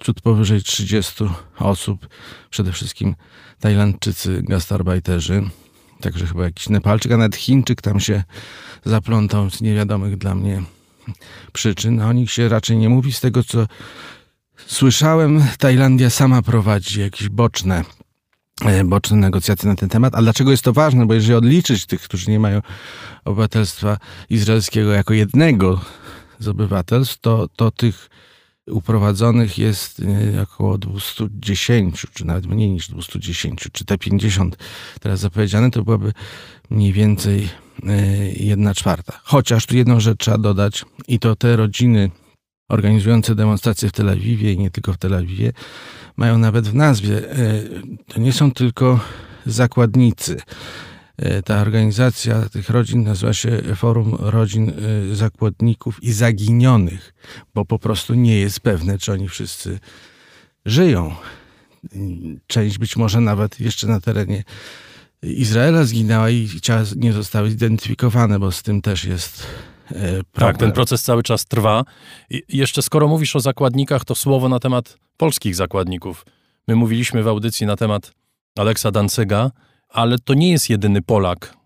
ciut 0.03 0.21
powyżej 0.21 0.63
30 0.63 1.25
osób, 1.59 2.09
przede 2.51 2.73
wszystkim 2.73 3.15
Tajlandczycy, 3.61 4.43
gastarbajterzy, 4.43 5.43
także 6.01 6.27
chyba 6.27 6.45
jakiś 6.45 6.69
Nepalczyk, 6.69 7.13
a 7.13 7.17
nawet 7.17 7.37
Chińczyk 7.37 7.83
tam 7.83 8.01
się 8.01 8.25
zaplątał 8.85 9.51
z 9.51 9.61
niewiadomych 9.61 10.17
dla 10.17 10.35
mnie 10.35 10.63
przyczyn. 11.53 12.01
O 12.01 12.13
nich 12.13 12.31
się 12.31 12.49
raczej 12.49 12.77
nie 12.77 12.89
mówi. 12.89 13.13
Z 13.13 13.21
tego, 13.21 13.45
co 13.45 13.67
słyszałem, 14.67 15.45
Tajlandia 15.59 16.11
sama 16.11 16.43
prowadzi 16.43 17.01
jakieś 17.01 17.29
boczne 17.29 17.85
e, 18.65 18.85
boczne 18.85 19.17
negocjacje 19.17 19.69
na 19.69 19.77
ten 19.77 19.89
temat. 19.89 20.15
A 20.15 20.23
dlaczego 20.23 20.51
jest 20.51 20.63
to 20.63 20.73
ważne? 20.73 21.07
Bo 21.07 21.15
jeżeli 21.15 21.35
odliczyć 21.35 21.87
tych, 21.87 22.03
którzy 22.03 22.31
nie 22.31 22.41
mają 22.41 22.61
obywatelstwa 23.25 23.99
izraelskiego 24.31 24.93
jako 24.93 25.15
jednego 25.15 25.81
z 26.39 26.49
obywatelstw, 26.49 27.19
to, 27.21 27.49
to 27.57 27.71
tych 27.71 28.09
uprowadzonych 28.67 29.59
jest 29.59 30.03
e, 30.35 30.43
około 30.43 30.79
210, 30.79 32.07
czy 32.13 32.25
nawet 32.25 32.47
mniej 32.47 32.71
niż 32.71 32.89
210, 32.89 33.69
czy 33.73 33.85
te 33.85 33.99
50 33.99 34.57
teraz 35.01 35.21
zapowiedziane, 35.21 35.71
to 35.71 35.83
byłaby 35.83 36.13
mniej 36.71 36.93
więcej 36.93 37.49
e, 37.87 38.07
jedna 38.33 38.75
czwarta. 38.75 39.21
Chociaż 39.25 39.67
tu 39.67 39.77
jedną 39.77 40.01
rzecz 40.01 40.19
trzeba 40.19 40.39
dodać 40.39 40.85
i 41.09 41.19
to 41.19 41.37
te 41.37 41.57
rodziny 41.57 42.11
organizujące 42.69 43.35
demonstracje 43.35 43.89
w 43.89 43.93
Tel 43.93 44.09
Awiwie 44.09 44.53
i 44.53 44.59
nie 44.59 44.71
tylko 44.71 44.93
w 44.93 44.97
Tel 44.97 45.15
Awiwie 45.15 45.53
mają 46.17 46.39
nawet 46.39 46.69
w 46.69 46.75
nazwie, 46.75 47.31
e, 47.31 47.63
to 48.07 48.21
nie 48.21 48.33
są 48.33 48.53
tylko 48.53 49.01
zakładnicy. 49.47 50.37
E, 51.17 51.43
ta 51.43 51.61
organizacja 51.61 52.49
tych 52.49 52.71
rodzin 52.71 53.03
nazywa 53.03 53.33
się 53.33 53.63
Forum 53.77 54.17
Rodzin 54.19 54.71
e, 54.71 55.15
Zakładników 55.15 56.03
i 56.03 56.13
Zaginionych, 56.13 57.15
bo 57.55 57.65
po 57.65 57.79
prostu 57.79 58.15
nie 58.15 58.39
jest 58.39 58.61
pewne, 58.61 58.99
czy 58.99 59.13
oni 59.13 59.29
wszyscy 59.29 59.79
żyją. 60.67 61.15
Część 62.47 62.79
być 62.79 62.97
może 62.97 63.21
nawet 63.21 63.61
jeszcze 63.61 63.87
na 63.87 64.01
terenie 64.01 64.45
Izraela 65.23 65.85
zginęła 65.85 66.31
i 66.31 66.49
ciała 66.63 66.83
nie 66.97 67.13
zostały 67.13 67.51
zidentyfikowane, 67.51 68.39
bo 68.39 68.53
z 68.53 68.63
tym 68.63 68.83
też 68.83 69.05
jest. 69.05 69.47
Tak, 70.33 70.57
ten 70.57 70.73
proces 70.73 71.03
cały 71.03 71.23
czas 71.23 71.45
trwa. 71.45 71.85
I 72.31 72.43
jeszcze 72.49 72.83
skoro 72.83 73.09
mówisz 73.09 73.37
o 73.37 73.41
zakładnikach, 73.41 74.05
to 74.05 74.15
słowo 74.15 74.49
na 74.49 74.61
temat 74.61 74.97
polskich 75.17 75.55
zakładników. 75.55 76.27
My 76.69 76.77
mówiliśmy 76.77 77.23
w 77.23 77.29
audycji 77.29 77.67
na 77.67 77.77
temat 77.77 78.13
Aleksa 78.59 78.91
Dancyga, 78.91 79.51
ale 79.89 80.19
to 80.19 80.35
nie 80.35 80.51
jest 80.51 80.71
jedyny 80.71 81.03
Polak, 81.03 81.57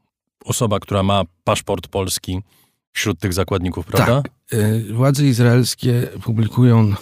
osoba, 0.45 0.79
która 0.79 1.03
ma 1.03 1.23
paszport 1.45 1.89
polski 1.89 2.43
wśród 2.93 3.21
tych 3.21 3.33
zakładników, 3.33 3.87
prawda? 3.87 4.23
Tak. 4.23 4.33
E, 4.53 4.81
władze 4.93 5.25
izraelskie 5.25 6.09
publikują 6.23 6.95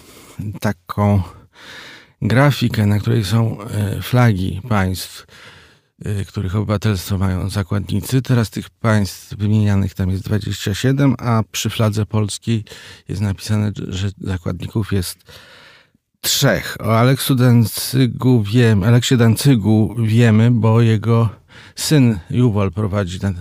taką 0.61 1.23
grafikę, 2.23 2.87
na 2.87 2.99
której 2.99 3.25
są 3.25 3.61
e, 3.61 4.03
flagi 4.03 4.61
państw, 4.69 5.23
e, 5.23 5.58
których 6.28 6.57
obywatelstwo 6.57 7.19
mają 7.19 7.49
zakładnicy. 7.49 8.23
Teraz 8.23 8.50
tych 8.50 8.71
państw 8.71 9.35
wymienianych 9.35 9.95
tam 9.95 10.11
jest 10.11 10.25
27, 10.25 11.14
a 11.19 11.43
przy 11.52 11.71
fladze 11.71 12.07
polskiej 12.07 12.64
jest 13.09 13.21
napisane, 13.21 13.73
że 13.88 14.11
zakładników 14.21 14.93
jest 14.93 15.19
trzech. 16.21 16.76
O 16.81 16.99
Aleksu 16.99 17.35
Dancygu 17.35 18.43
wiem, 18.43 18.83
Aleksie 18.83 19.17
Dancygu 19.17 19.95
wiemy, 19.99 20.50
bo 20.50 20.81
jego 20.81 21.28
syn 21.76 22.19
Juwol 22.31 22.73
prowadzi 22.73 23.21
tę 23.21 23.35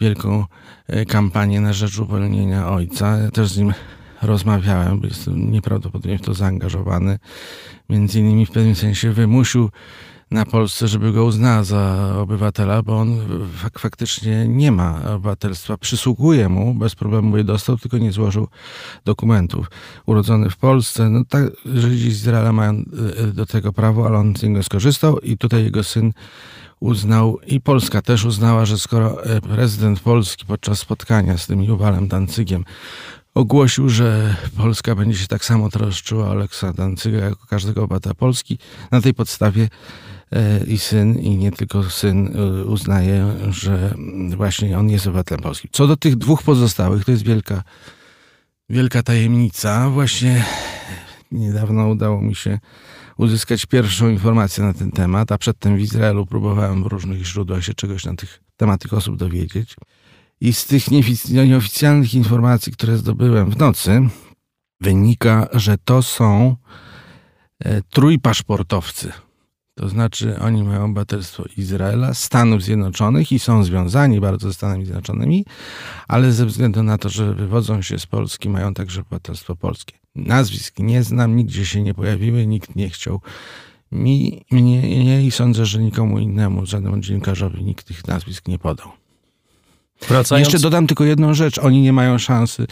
wielką 0.00 0.44
e, 0.86 1.04
kampanię 1.04 1.60
na 1.60 1.72
rzecz 1.72 1.98
uwolnienia 1.98 2.68
ojca. 2.70 3.16
Ja 3.16 3.30
też 3.30 3.48
z 3.48 3.58
nim 3.58 3.74
rozmawiałem, 4.22 5.00
bo 5.00 5.06
jestem 5.06 5.52
nieprawdopodobnie 5.52 6.18
w 6.18 6.22
to 6.22 6.34
zaangażowany. 6.34 7.18
Między 7.88 8.20
innymi 8.20 8.46
w 8.46 8.50
pewnym 8.50 8.74
sensie 8.74 9.12
wymusił 9.12 9.70
na 10.30 10.44
Polsce, 10.44 10.88
żeby 10.88 11.12
go 11.12 11.24
uznała 11.24 11.64
za 11.64 12.14
obywatela, 12.18 12.82
bo 12.82 12.98
on 12.98 13.18
fak 13.56 13.78
faktycznie 13.78 14.48
nie 14.48 14.72
ma 14.72 15.00
obywatelstwa. 15.04 15.76
Przysługuje 15.76 16.48
mu, 16.48 16.74
bez 16.74 16.94
problemu 16.94 17.36
je 17.36 17.44
dostał, 17.44 17.78
tylko 17.78 17.98
nie 17.98 18.12
złożył 18.12 18.48
dokumentów. 19.04 19.70
Urodzony 20.06 20.50
w 20.50 20.56
Polsce, 20.56 21.08
no 21.08 21.24
tak, 21.28 21.44
Żydzi 21.66 22.10
z 22.10 22.16
Izraela 22.16 22.52
mają 22.52 22.72
e, 22.72 23.26
do 23.26 23.46
tego 23.46 23.72
prawo, 23.72 24.06
ale 24.06 24.18
on 24.18 24.36
z 24.36 24.42
niego 24.42 24.62
skorzystał 24.62 25.18
i 25.18 25.38
tutaj 25.38 25.64
jego 25.64 25.84
syn 25.84 26.12
uznał 26.80 27.38
i 27.46 27.60
Polska 27.60 28.02
też 28.02 28.24
uznała, 28.24 28.66
że 28.66 28.78
skoro 28.78 29.24
e, 29.24 29.40
prezydent 29.40 30.00
Polski 30.00 30.46
podczas 30.46 30.78
spotkania 30.78 31.38
z 31.38 31.46
tym 31.46 31.62
Juwalem 31.62 32.08
Dancygiem 32.08 32.64
ogłosił, 33.34 33.88
że 33.88 34.36
Polska 34.56 34.94
będzie 34.94 35.18
się 35.18 35.26
tak 35.26 35.44
samo 35.44 35.68
troszczyła 35.68 36.26
o 36.26 36.30
Aleksa 36.30 36.72
Dancyga 36.72 37.18
jako 37.18 37.46
każdego 37.46 37.82
obywatela 37.82 38.14
Polski, 38.14 38.58
na 38.90 39.00
tej 39.00 39.14
podstawie 39.14 39.68
i 40.66 40.78
syn, 40.78 41.18
i 41.18 41.36
nie 41.36 41.52
tylko 41.52 41.90
syn 41.90 42.36
e, 42.36 42.64
uznaje, 42.64 43.34
że 43.48 43.94
właśnie 44.36 44.78
on 44.78 44.90
jest 44.90 45.06
obywatelem 45.06 45.42
polskim. 45.42 45.70
Co 45.72 45.86
do 45.86 45.96
tych 45.96 46.16
dwóch 46.16 46.42
pozostałych, 46.42 47.04
to 47.04 47.10
jest 47.10 47.24
wielka, 47.24 47.62
wielka 48.68 49.02
tajemnica. 49.02 49.90
Właśnie 49.90 50.44
niedawno 51.32 51.88
udało 51.88 52.20
mi 52.20 52.34
się 52.34 52.58
uzyskać 53.16 53.66
pierwszą 53.66 54.08
informację 54.08 54.64
na 54.64 54.74
ten 54.74 54.90
temat, 54.90 55.32
a 55.32 55.38
przedtem 55.38 55.76
w 55.76 55.80
Izraelu 55.80 56.26
próbowałem 56.26 56.82
w 56.82 56.86
różnych 56.86 57.26
źródłach 57.26 57.64
się 57.64 57.74
czegoś 57.74 58.04
na 58.04 58.14
tych 58.14 58.40
temat 58.56 58.80
tych 58.80 58.94
osób 58.94 59.16
dowiedzieć. 59.16 59.76
I 60.40 60.52
z 60.52 60.66
tych 60.66 60.84
nieoficjalnych 61.30 62.14
informacji, 62.14 62.72
które 62.72 62.96
zdobyłem 62.96 63.50
w 63.50 63.58
nocy, 63.58 64.08
wynika, 64.80 65.48
że 65.52 65.78
to 65.84 66.02
są 66.02 66.56
e, 67.64 67.82
trójpaszportowcy. 67.82 69.12
To 69.78 69.88
znaczy, 69.88 70.38
oni 70.40 70.62
mają 70.62 70.84
obywatelstwo 70.84 71.44
Izraela, 71.56 72.14
Stanów 72.14 72.62
Zjednoczonych 72.62 73.32
i 73.32 73.38
są 73.38 73.64
związani 73.64 74.20
bardzo 74.20 74.48
ze 74.48 74.54
Stanami 74.54 74.84
Zjednoczonymi, 74.84 75.44
ale 76.08 76.32
ze 76.32 76.46
względu 76.46 76.82
na 76.82 76.98
to, 76.98 77.08
że 77.08 77.34
wywodzą 77.34 77.82
się 77.82 77.98
z 77.98 78.06
Polski, 78.06 78.48
mają 78.48 78.74
także 78.74 79.00
obywatelstwo 79.00 79.56
polskie. 79.56 79.94
Nazwisk 80.14 80.78
nie 80.78 81.02
znam, 81.02 81.36
nigdzie 81.36 81.66
się 81.66 81.82
nie 81.82 81.94
pojawiły, 81.94 82.46
nikt 82.46 82.76
nie 82.76 82.90
chciał 82.90 83.20
mi, 83.92 84.44
mnie 84.50 85.04
nie, 85.04 85.26
i 85.26 85.30
sądzę, 85.30 85.66
że 85.66 85.78
nikomu 85.78 86.18
innemu, 86.18 86.66
żadnemu 86.66 87.00
dziennikarzowi 87.00 87.64
nikt 87.64 87.86
tych 87.86 88.06
nazwisk 88.06 88.48
nie 88.48 88.58
podał. 88.58 88.88
Wracając... 90.08 90.46
Jeszcze 90.46 90.62
dodam 90.62 90.86
tylko 90.86 91.04
jedną 91.04 91.34
rzecz. 91.34 91.58
Oni 91.58 91.82
nie 91.82 91.92
mają 91.92 92.18
szansy 92.18 92.66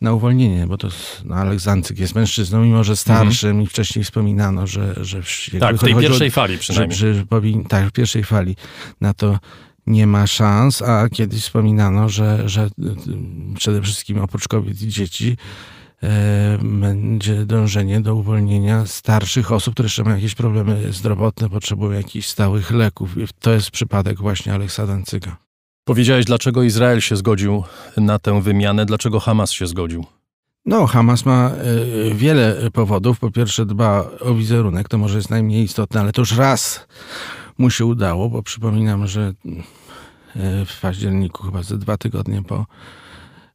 na 0.00 0.12
uwolnienie, 0.12 0.66
bo 0.66 0.78
to 0.78 0.88
no, 1.24 1.34
Aleksancyk 1.34 1.98
jest 1.98 2.14
mężczyzną, 2.14 2.64
mimo 2.64 2.84
że 2.84 2.96
starszym 2.96 3.50
mhm. 3.50 3.64
i 3.64 3.66
wcześniej 3.66 4.04
wspominano, 4.04 4.66
że... 4.66 4.94
że 5.00 5.22
tak, 5.60 5.76
w 5.76 5.80
tej 5.80 5.94
pierwszej 5.94 6.28
o, 6.28 6.30
fali 6.30 6.58
przynajmniej. 6.58 6.98
Że, 6.98 7.14
że 7.14 7.26
powin, 7.26 7.64
tak, 7.64 7.88
w 7.88 7.92
pierwszej 7.92 8.24
fali 8.24 8.56
na 9.00 9.14
to 9.14 9.38
nie 9.86 10.06
ma 10.06 10.26
szans, 10.26 10.82
a 10.82 11.08
kiedyś 11.08 11.42
wspominano, 11.42 12.08
że, 12.08 12.48
że 12.48 12.64
y, 12.64 12.70
przede 13.56 13.82
wszystkim 13.82 14.18
oprócz 14.18 14.48
kobiet 14.48 14.82
i 14.82 14.88
dzieci 14.88 15.36
e, 16.02 16.58
będzie 16.62 17.46
dążenie 17.46 18.00
do 18.00 18.14
uwolnienia 18.14 18.86
starszych 18.86 19.52
osób, 19.52 19.74
które 19.74 19.86
jeszcze 19.86 20.04
mają 20.04 20.16
jakieś 20.16 20.34
problemy 20.34 20.92
zdrowotne, 20.92 21.48
potrzebują 21.48 21.92
jakichś 21.92 22.26
stałych 22.26 22.70
leków. 22.70 23.10
To 23.40 23.52
jest 23.52 23.70
przypadek 23.70 24.18
właśnie 24.18 24.54
Aleksa 24.54 24.86
Dancyga. 24.86 25.45
Powiedziałeś, 25.86 26.24
dlaczego 26.24 26.62
Izrael 26.62 27.00
się 27.00 27.16
zgodził 27.16 27.64
na 27.96 28.18
tę 28.18 28.42
wymianę, 28.42 28.86
dlaczego 28.86 29.20
Hamas 29.20 29.50
się 29.52 29.66
zgodził? 29.66 30.04
No, 30.64 30.86
Hamas 30.86 31.26
ma 31.26 31.50
y, 32.10 32.14
wiele 32.14 32.70
powodów. 32.72 33.18
Po 33.18 33.30
pierwsze, 33.30 33.66
dba 33.66 34.10
o 34.20 34.34
wizerunek, 34.34 34.88
to 34.88 34.98
może 34.98 35.16
jest 35.16 35.30
najmniej 35.30 35.64
istotne, 35.64 36.00
ale 36.00 36.12
to 36.12 36.22
już 36.22 36.36
raz 36.36 36.86
mu 37.58 37.70
się 37.70 37.84
udało, 37.84 38.28
bo 38.28 38.42
przypominam, 38.42 39.06
że 39.06 39.32
y, 39.46 40.64
w 40.66 40.80
październiku, 40.80 41.42
chyba 41.42 41.62
ze 41.62 41.78
dwa 41.78 41.96
tygodnie 41.96 42.42
po 42.42 42.66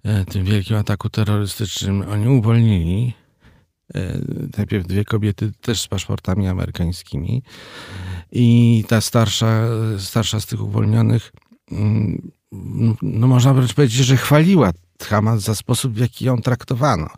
y, 0.05 0.25
tym 0.25 0.45
wielkim 0.45 0.77
ataku 0.77 1.09
terrorystycznym, 1.09 2.03
oni 2.11 2.27
uwolnili 2.27 3.13
najpierw 4.57 4.87
dwie 4.87 5.05
kobiety 5.05 5.51
też 5.61 5.81
z 5.81 5.87
paszportami 5.87 6.47
amerykańskimi 6.47 7.43
i 8.31 8.83
ta 8.87 9.01
starsza, 9.01 9.63
starsza 9.97 10.39
z 10.39 10.45
tych 10.45 10.61
uwolnionych 10.61 11.31
no 13.01 13.27
można 13.27 13.53
wręcz 13.53 13.73
powiedzieć, 13.73 14.05
że 14.05 14.17
chwaliła 14.17 14.71
Hamas 15.03 15.41
za 15.41 15.55
sposób, 15.55 15.93
w 15.93 15.97
jaki 15.97 16.25
ją 16.25 16.37
traktowano. 16.37 17.09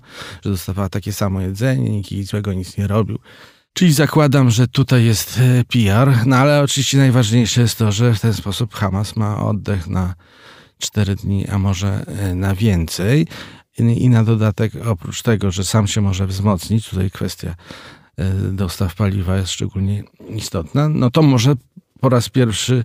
Że 0.46 0.50
dostawała 0.50 0.90
takie 0.90 1.14
samo 1.14 1.42
jedzenie, 1.42 1.90
nikt 1.90 2.12
jej 2.12 2.24
złego 2.24 2.54
nic 2.54 2.78
nie 2.78 2.88
robił. 2.88 3.20
Czyli 3.74 3.94
zakładam, 3.94 4.50
że 4.50 4.68
tutaj 4.68 5.06
jest 5.06 5.40
e, 5.40 5.64
PR, 5.64 6.26
no 6.26 6.36
ale 6.36 6.62
oczywiście 6.62 6.98
najważniejsze 6.98 7.62
jest 7.62 7.78
to, 7.78 7.92
że 7.92 8.14
w 8.14 8.20
ten 8.20 8.34
sposób 8.34 8.74
Hamas 8.74 9.16
ma 9.16 9.46
oddech 9.46 9.88
na 9.88 10.16
cztery 10.80 11.16
dni, 11.16 11.48
a 11.48 11.58
może 11.58 12.06
e, 12.08 12.36
na 12.36 12.56
więcej. 12.56 13.28
I 13.78 14.10
na 14.10 14.24
dodatek, 14.24 14.74
oprócz 14.86 15.22
tego, 15.22 15.52
że 15.52 15.64
sam 15.64 15.88
się 15.88 16.02
może 16.02 16.28
wzmocnić, 16.28 16.90
tutaj 16.90 17.12
kwestia 17.12 17.56
e, 18.18 18.34
dostaw 18.34 18.96
paliwa 18.96 19.38
jest 19.38 19.52
szczególnie 19.52 20.04
istotna, 20.30 20.90
no 20.90 21.12
to 21.12 21.22
może 21.22 21.56
po 22.04 22.10
raz 22.10 22.30
pierwszy 22.30 22.84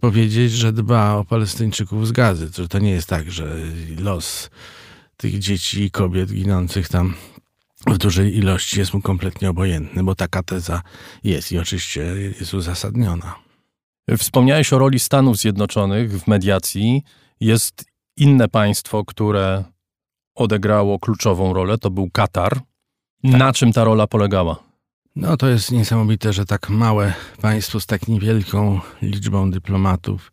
powiedzieć, 0.00 0.52
że 0.52 0.72
dba 0.72 1.14
o 1.14 1.24
Palestyńczyków 1.24 2.08
z 2.08 2.12
gazy. 2.12 2.50
Że 2.56 2.68
to 2.68 2.78
nie 2.78 2.90
jest 2.90 3.08
tak, 3.08 3.30
że 3.30 3.56
los 3.98 4.50
tych 5.16 5.38
dzieci 5.38 5.82
i 5.82 5.90
kobiet 5.90 6.32
ginących 6.32 6.88
tam 6.88 7.14
w 7.86 7.98
dużej 7.98 8.36
ilości 8.36 8.78
jest 8.78 8.94
mu 8.94 9.00
kompletnie 9.00 9.50
obojętny, 9.50 10.04
bo 10.04 10.14
taka 10.14 10.42
teza 10.42 10.82
jest 11.24 11.52
i 11.52 11.58
oczywiście 11.58 12.00
jest 12.40 12.54
uzasadniona. 12.54 13.34
Wspomniałeś 14.18 14.72
o 14.72 14.78
roli 14.78 14.98
Stanów 14.98 15.36
Zjednoczonych 15.36 16.20
w 16.20 16.26
mediacji. 16.26 17.02
Jest 17.40 17.84
inne 18.16 18.48
państwo, 18.48 19.04
które 19.04 19.64
odegrało 20.34 20.98
kluczową 20.98 21.52
rolę, 21.52 21.78
to 21.78 21.90
był 21.90 22.10
Katar. 22.10 22.52
Tak. 23.22 23.32
Na 23.32 23.52
czym 23.52 23.72
ta 23.72 23.84
rola 23.84 24.06
polegała? 24.06 24.63
No 25.16 25.36
to 25.36 25.48
jest 25.48 25.72
niesamowite, 25.72 26.32
że 26.32 26.46
tak 26.46 26.70
małe 26.70 27.14
państwo 27.40 27.80
z 27.80 27.86
tak 27.86 28.08
niewielką 28.08 28.80
liczbą 29.02 29.50
dyplomatów 29.50 30.32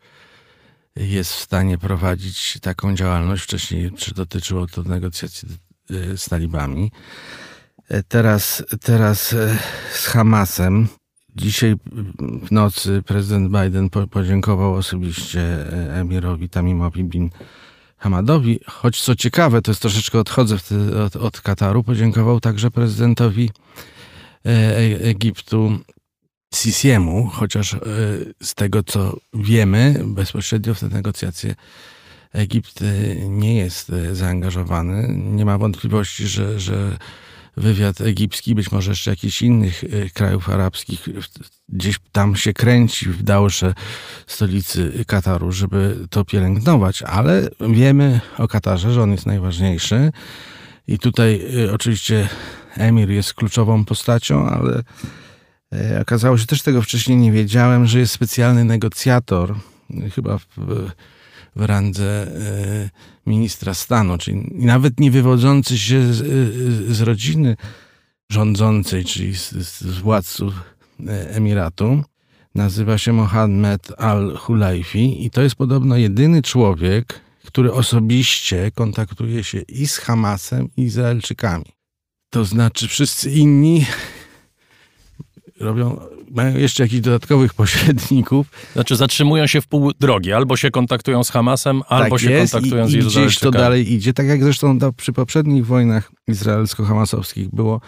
jest 0.95 1.33
w 1.33 1.39
stanie 1.39 1.77
prowadzić 1.77 2.57
taką 2.61 2.95
działalność. 2.95 3.43
Wcześniej 3.43 3.91
dotyczyło 4.15 4.67
to 4.67 4.83
negocjacji 4.83 5.47
e, 5.89 6.17
z 6.17 6.25
talibami. 6.25 6.91
E, 7.87 8.03
teraz, 8.03 8.63
teraz 8.81 9.33
e, 9.33 9.57
z 9.93 10.05
Hamasem. 10.05 10.87
Dzisiaj 11.35 11.75
w 12.43 12.51
nocy 12.51 13.03
prezydent 13.05 13.51
Biden 13.51 13.89
podziękował 13.89 14.73
osobiście 14.73 15.41
emirowi 15.99 16.49
Tamimowi 16.49 17.03
bin 17.03 17.29
Hamadowi, 17.97 18.59
choć 18.67 19.01
co 19.01 19.15
ciekawe, 19.15 19.61
to 19.61 19.71
jest 19.71 19.81
troszeczkę 19.81 20.19
odchodzę 20.19 20.57
od, 21.05 21.15
od 21.15 21.41
Kataru, 21.41 21.83
podziękował 21.83 22.39
także 22.39 22.71
prezydentowi 22.71 23.49
E, 23.49 23.79
e, 23.79 24.00
Egiptu 25.01 25.79
Sisiemu, 26.55 27.27
chociaż 27.27 27.73
e, 27.73 27.79
z 28.43 28.55
tego 28.55 28.83
co 28.83 29.17
wiemy, 29.33 30.01
bezpośrednio 30.05 30.73
w 30.73 30.79
te 30.79 30.87
negocjacje 30.87 31.55
Egipt 32.33 32.79
nie 33.29 33.57
jest 33.57 33.91
zaangażowany. 34.11 35.07
Nie 35.17 35.45
ma 35.45 35.57
wątpliwości, 35.57 36.27
że, 36.27 36.59
że 36.59 36.97
wywiad 37.57 38.01
egipski, 38.01 38.55
być 38.55 38.71
może 38.71 38.91
jeszcze 38.91 39.11
jakichś 39.11 39.41
innych 39.41 39.83
krajów 40.13 40.49
arabskich, 40.49 41.07
gdzieś 41.69 41.99
tam 42.11 42.35
się 42.35 42.53
kręci 42.53 43.09
w 43.09 43.23
dalsze 43.23 43.73
stolicy 44.27 45.05
Kataru, 45.07 45.51
żeby 45.51 46.07
to 46.09 46.25
pielęgnować, 46.25 47.03
ale 47.03 47.49
wiemy 47.69 48.21
o 48.37 48.47
Katarze, 48.47 48.91
że 48.93 49.03
on 49.03 49.11
jest 49.11 49.25
najważniejszy. 49.25 50.11
I 50.91 50.99
tutaj 50.99 51.41
oczywiście 51.73 52.29
Emir 52.77 53.09
jest 53.09 53.33
kluczową 53.33 53.85
postacią, 53.85 54.49
ale 54.49 54.83
e, 55.73 56.01
okazało 56.01 56.37
się, 56.37 56.45
też 56.45 56.61
tego 56.61 56.81
wcześniej 56.81 57.17
nie 57.17 57.31
wiedziałem, 57.31 57.87
że 57.87 57.99
jest 57.99 58.13
specjalny 58.13 58.63
negocjator, 58.63 59.55
chyba 60.15 60.37
w, 60.37 60.47
w 61.55 61.61
randze 61.61 62.27
e, 62.27 62.89
ministra 63.25 63.73
stanu, 63.73 64.17
czyli 64.17 64.43
nawet 64.51 64.99
nie 64.99 65.11
wywodzący 65.11 65.77
się 65.77 66.13
z, 66.13 66.17
z 66.95 67.01
rodziny 67.01 67.55
rządzącej, 68.29 69.05
czyli 69.05 69.35
z, 69.35 69.51
z 69.51 69.99
władców 69.99 70.53
e, 71.07 71.29
Emiratu. 71.29 72.03
Nazywa 72.55 72.97
się 72.97 73.13
Mohammed 73.13 73.91
al-Hulaifi 73.97 75.25
i 75.25 75.29
to 75.29 75.41
jest 75.41 75.55
podobno 75.55 75.97
jedyny 75.97 76.41
człowiek, 76.41 77.21
który 77.45 77.73
osobiście 77.73 78.71
kontaktuje 78.75 79.43
się 79.43 79.59
i 79.59 79.87
z 79.87 79.97
Hamasem, 79.97 80.69
i 80.77 80.81
Izraelczykami. 80.81 81.65
To 82.29 82.45
znaczy 82.45 82.87
wszyscy 82.87 83.31
inni 83.31 83.85
robią, 85.59 85.99
mają 86.31 86.57
jeszcze 86.57 86.83
jakichś 86.83 87.01
dodatkowych 87.01 87.53
pośredników. 87.61 88.47
Znaczy 88.73 88.95
zatrzymują 88.95 89.47
się 89.47 89.61
w 89.61 89.67
pół 89.67 89.93
drogi, 89.93 90.33
albo 90.33 90.57
się 90.57 90.71
kontaktują 90.71 91.23
z 91.23 91.29
Hamasem, 91.29 91.81
albo 91.87 92.15
tak 92.15 92.19
się 92.19 92.31
jest, 92.31 92.53
kontaktują 92.53 92.85
i, 92.85 92.89
z 92.89 92.93
Izraelczykami. 92.93 93.25
Gdzieś 93.27 93.39
to 93.39 93.51
dalej 93.51 93.93
idzie, 93.93 94.13
tak 94.13 94.27
jak 94.27 94.43
zresztą 94.43 94.79
przy 94.97 95.13
poprzednich 95.13 95.65
wojnach 95.65 96.11
izraelsko-hamasowskich 96.27 97.49
było. 97.49 97.81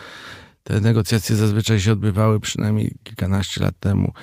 Te 0.63 0.81
negocjacje 0.81 1.35
zazwyczaj 1.35 1.79
się 1.79 1.91
odbywały 1.91 2.39
przynajmniej 2.39 2.95
kilkanaście 3.03 3.61
lat 3.61 3.79
temu, 3.79 4.13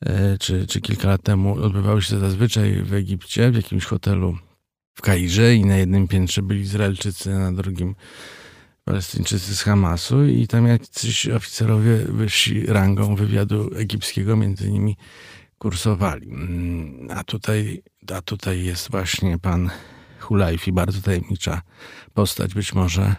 e, 0.00 0.38
czy, 0.38 0.66
czy 0.66 0.80
kilka 0.80 1.08
lat 1.08 1.22
temu. 1.22 1.62
Odbywały 1.62 2.02
się 2.02 2.18
zazwyczaj 2.18 2.82
w 2.82 2.94
Egipcie, 2.94 3.50
w 3.50 3.56
jakimś 3.56 3.84
hotelu 3.84 4.36
w 5.00 5.02
Kairze 5.02 5.54
i 5.54 5.64
na 5.64 5.76
jednym 5.76 6.08
piętrze 6.08 6.42
byli 6.42 6.60
Izraelczycy, 6.60 7.30
na 7.30 7.52
drugim 7.52 7.94
Palestyńczycy 8.84 9.56
z 9.56 9.62
Hamasu 9.62 10.26
i 10.26 10.46
tam 10.46 10.66
jacyś 10.66 11.28
oficerowie 11.28 11.96
wyżsi 11.96 12.66
rangą 12.66 13.14
wywiadu 13.14 13.70
egipskiego 13.76 14.36
między 14.36 14.70
nimi 14.70 14.96
kursowali. 15.58 16.30
Mm, 16.30 17.08
a 17.10 17.24
tutaj, 17.24 17.82
a 18.14 18.22
tutaj 18.22 18.64
jest 18.64 18.90
właśnie 18.90 19.38
pan 19.38 19.70
Hulajfi, 20.18 20.72
bardzo 20.72 21.02
tajemnicza 21.02 21.62
postać, 22.14 22.54
być 22.54 22.72
może 22.72 23.16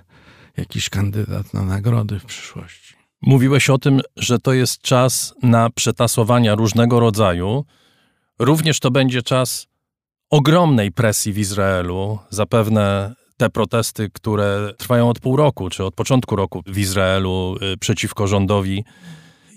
jakiś 0.58 0.90
kandydat 0.90 1.54
na 1.54 1.62
nagrody 1.62 2.20
w 2.20 2.26
przyszłości. 2.26 2.96
Mówiłeś 3.22 3.70
o 3.70 3.78
tym, 3.78 4.02
że 4.16 4.40
to 4.40 4.54
jest 4.54 4.82
czas 4.82 5.34
na 5.44 5.70
przetasowania 5.70 6.56
różnego 6.56 7.00
rodzaju. 7.00 7.66
Również 8.40 8.80
to 8.80 8.92
będzie 8.92 9.22
czas 9.22 9.71
ogromnej 10.32 10.92
presji 10.92 11.34
w 11.34 11.38
Izraelu. 11.38 12.20
Zapewne 12.30 13.16
te 13.38 13.50
protesty, 13.50 14.10
które 14.14 14.74
trwają 14.78 15.10
od 15.10 15.20
pół 15.20 15.36
roku, 15.36 15.70
czy 15.70 15.84
od 15.84 15.96
początku 15.96 16.36
roku 16.36 16.62
w 16.66 16.78
Izraelu 16.78 17.56
y, 17.74 17.78
przeciwko 17.78 18.28
rządowi, 18.28 18.86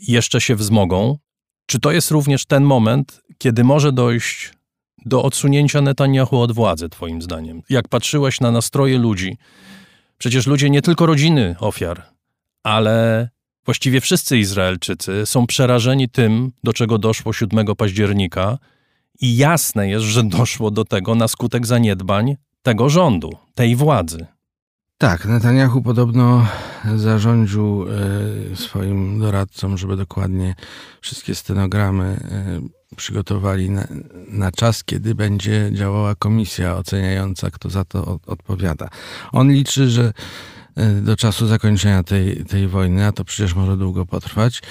jeszcze 0.08 0.40
się 0.40 0.56
wzmogą. 0.56 1.18
Czy 1.66 1.80
to 1.80 1.92
jest 1.92 2.10
również 2.10 2.46
ten 2.46 2.64
moment, 2.64 3.22
kiedy 3.38 3.64
może 3.64 3.92
dojść 3.92 4.52
do 5.06 5.22
odsunięcia 5.22 5.80
Netanyahu 5.80 6.40
od 6.40 6.52
władzy, 6.52 6.88
Twoim 6.88 7.22
zdaniem? 7.22 7.62
Jak 7.70 7.88
patrzyłeś 7.88 8.40
na 8.40 8.50
nastroje 8.50 8.98
ludzi, 8.98 9.38
przecież 10.18 10.46
ludzie, 10.46 10.70
nie 10.70 10.82
tylko 10.82 11.06
rodziny 11.06 11.56
ofiar, 11.58 12.02
ale 12.62 13.28
właściwie 13.64 14.00
wszyscy 14.00 14.38
Izraelczycy 14.38 15.26
są 15.26 15.46
przerażeni 15.46 16.08
tym, 16.08 16.52
do 16.64 16.72
czego 16.72 16.98
doszło 16.98 17.32
7 17.32 17.66
października, 17.76 18.58
i 19.20 19.36
jasne 19.36 19.88
jest, 19.88 20.04
że 20.04 20.22
doszło 20.22 20.70
do 20.70 20.84
tego 20.84 21.14
na 21.14 21.28
skutek 21.28 21.66
zaniedbań 21.66 22.36
tego 22.62 22.88
rządu, 22.88 23.30
tej 23.54 23.76
władzy. 23.76 24.26
Tak, 24.98 25.24
Netanyahu 25.24 25.82
podobno 25.82 26.46
zarządził 26.96 27.86
e, 28.52 28.56
swoim 28.56 29.20
doradcom, 29.20 29.78
żeby 29.78 29.96
dokładnie 29.96 30.54
wszystkie 31.00 31.34
stenogramy 31.34 32.04
e, 32.04 32.96
przygotowali 32.96 33.70
na, 33.70 33.86
na, 34.28 34.52
czas, 34.52 34.84
kiedy 34.84 35.14
będzie 35.14 35.70
działała 35.72 36.14
komisja 36.14 36.76
oceniająca, 36.76 37.50
kto 37.50 37.70
za 37.70 37.84
to 37.84 38.18
odpowiada. 38.26 38.88
On 39.32 39.52
liczy, 39.52 39.90
że 39.90 40.12
do 41.02 41.16
czasu 41.16 41.46
zakończenia 41.46 42.02
tej, 42.02 42.44
tej 42.44 42.68
wojny, 42.68 43.06
a 43.06 43.12
to 43.12 43.24
przecież 43.24 43.54
może 43.54 43.76
długo 43.76 44.06
potrwać, 44.06 44.62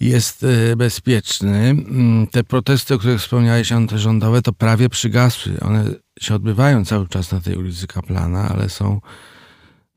jest 0.00 0.46
bezpieczny. 0.76 1.58
Mm, 1.58 2.26
te 2.26 2.44
protesty, 2.44 2.94
o 2.94 2.98
których 2.98 3.20
wspomniałeś, 3.20 3.72
antyrządowe, 3.72 4.42
to 4.42 4.52
prawie 4.52 4.88
przygasły. 4.88 5.60
One 5.60 5.84
się 6.20 6.34
odbywają 6.34 6.84
cały 6.84 7.08
czas 7.08 7.32
na 7.32 7.40
tej 7.40 7.56
ulicy 7.56 7.86
Kaplana, 7.86 8.48
ale 8.48 8.68
są 8.68 9.00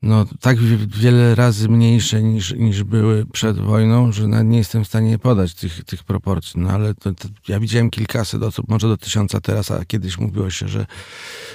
no, 0.02 0.26
tak 0.40 0.58
wiele 0.88 1.34
razy 1.34 1.68
mniejsze 1.68 2.22
niż, 2.22 2.54
niż 2.54 2.84
były 2.84 3.26
przed 3.26 3.58
wojną, 3.58 4.12
że 4.12 4.28
nie 4.44 4.58
jestem 4.58 4.84
w 4.84 4.88
stanie 4.88 5.18
podać 5.18 5.54
tych, 5.54 5.84
tych 5.84 6.04
proporcji. 6.04 6.60
No 6.60 6.70
ale 6.70 6.94
to, 6.94 7.12
to 7.12 7.28
ja 7.48 7.60
widziałem 7.60 7.90
kilkaset 7.90 8.42
osób, 8.42 8.68
może 8.68 8.88
do 8.88 8.96
tysiąca 8.96 9.40
teraz, 9.40 9.70
a 9.70 9.84
kiedyś 9.84 10.18
mówiło 10.18 10.50
się, 10.50 10.68
że 10.68 10.86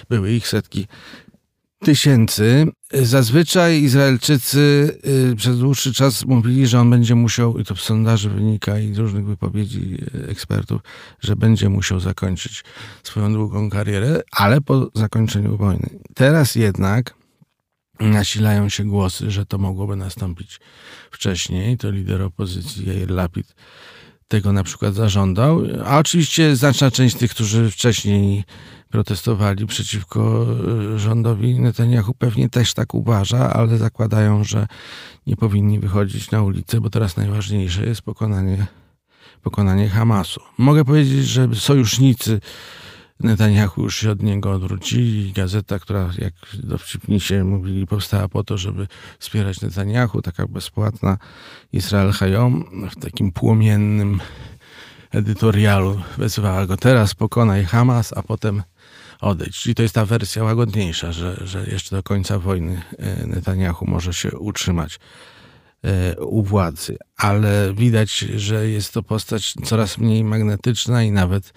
były 0.09 0.31
ich 0.31 0.47
setki 0.47 0.87
tysięcy. 1.85 2.67
Zazwyczaj 2.93 3.81
Izraelczycy 3.81 4.59
y, 5.31 5.35
przez 5.35 5.59
dłuższy 5.59 5.93
czas 5.93 6.25
mówili, 6.25 6.67
że 6.67 6.79
on 6.79 6.89
będzie 6.89 7.15
musiał, 7.15 7.59
i 7.59 7.63
to 7.63 7.75
w 7.75 7.81
sondaży 7.81 8.29
wynika 8.29 8.79
i 8.79 8.93
z 8.93 8.97
różnych 8.97 9.25
wypowiedzi 9.25 9.97
y, 10.15 10.29
ekspertów, 10.29 10.81
że 11.19 11.35
będzie 11.35 11.69
musiał 11.69 11.99
zakończyć 11.99 12.63
swoją 13.03 13.33
długą 13.33 13.69
karierę, 13.69 14.21
ale 14.31 14.61
po 14.61 14.91
zakończeniu 14.93 15.57
wojny. 15.57 15.89
Teraz 16.15 16.55
jednak 16.55 17.15
nasilają 17.99 18.69
się 18.69 18.83
głosy, 18.83 19.31
że 19.31 19.45
to 19.45 19.57
mogłoby 19.57 19.95
nastąpić 19.95 20.59
wcześniej. 21.11 21.77
To 21.77 21.91
lider 21.91 22.21
opozycji 22.21 22.87
Jair 22.87 23.11
Lapid 23.11 23.55
tego 24.27 24.53
na 24.53 24.63
przykład 24.63 24.93
zażądał. 24.93 25.61
A 25.85 25.97
oczywiście 25.97 26.55
znaczna 26.55 26.91
część 26.91 27.15
tych, 27.15 27.31
którzy 27.31 27.71
wcześniej 27.71 28.43
protestowali 28.89 29.65
przeciwko 29.67 30.45
e, 30.95 30.99
rządowi 30.99 31.59
Netanyahu, 31.59 32.13
pewnie 32.13 32.49
też 32.49 32.73
tak 32.73 32.93
uważa, 32.93 33.53
ale 33.53 33.77
zakładają, 33.77 34.43
że 34.43 34.67
nie 35.27 35.35
powinni 35.35 35.79
wychodzić 35.79 36.31
na 36.31 36.41
ulicę, 36.43 36.81
bo 36.81 36.89
teraz 36.89 37.17
najważniejsze 37.17 37.85
jest 37.85 38.01
pokonanie, 38.01 38.67
pokonanie 39.41 39.89
Hamasu. 39.89 40.41
Mogę 40.57 40.85
powiedzieć, 40.85 41.25
że 41.25 41.47
sojusznicy 41.55 42.39
Netanyahu 43.19 43.81
już 43.81 43.97
się 43.97 44.11
od 44.11 44.23
niego 44.23 44.51
odwrócili. 44.51 45.31
Gazeta, 45.31 45.79
która, 45.79 46.09
jak 46.17 46.33
dowcipnisie 46.53 47.43
mówili, 47.43 47.87
powstała 47.87 48.27
po 48.27 48.43
to, 48.43 48.57
żeby 48.57 48.87
wspierać 49.19 49.61
Netanyahu, 49.61 50.21
taka 50.21 50.47
bezpłatna 50.47 51.17
Israel 51.73 52.11
Hayom, 52.11 52.65
w 52.91 52.95
takim 52.95 53.31
płomiennym 53.31 54.19
edytorialu 55.11 56.01
wezwała 56.17 56.65
go 56.65 56.77
teraz 56.77 57.15
pokonaj 57.15 57.65
Hamas, 57.65 58.13
a 58.17 58.23
potem 58.23 58.63
odejdź. 59.21 59.57
Czyli 59.57 59.75
to 59.75 59.83
jest 59.83 59.95
ta 59.95 60.05
wersja 60.05 60.43
łagodniejsza, 60.43 61.11
że, 61.11 61.41
że 61.43 61.65
jeszcze 61.65 61.95
do 61.95 62.03
końca 62.03 62.39
wojny 62.39 62.81
e, 62.97 63.27
Netanyahu 63.27 63.85
może 63.87 64.13
się 64.13 64.31
utrzymać 64.31 64.99
e, 65.83 66.15
u 66.19 66.43
władzy. 66.43 66.97
Ale 67.17 67.73
widać, 67.73 68.17
że 68.17 68.69
jest 68.69 68.93
to 68.93 69.03
postać 69.03 69.53
coraz 69.65 69.97
mniej 69.97 70.23
magnetyczna 70.23 71.03
i 71.03 71.11
nawet 71.11 71.53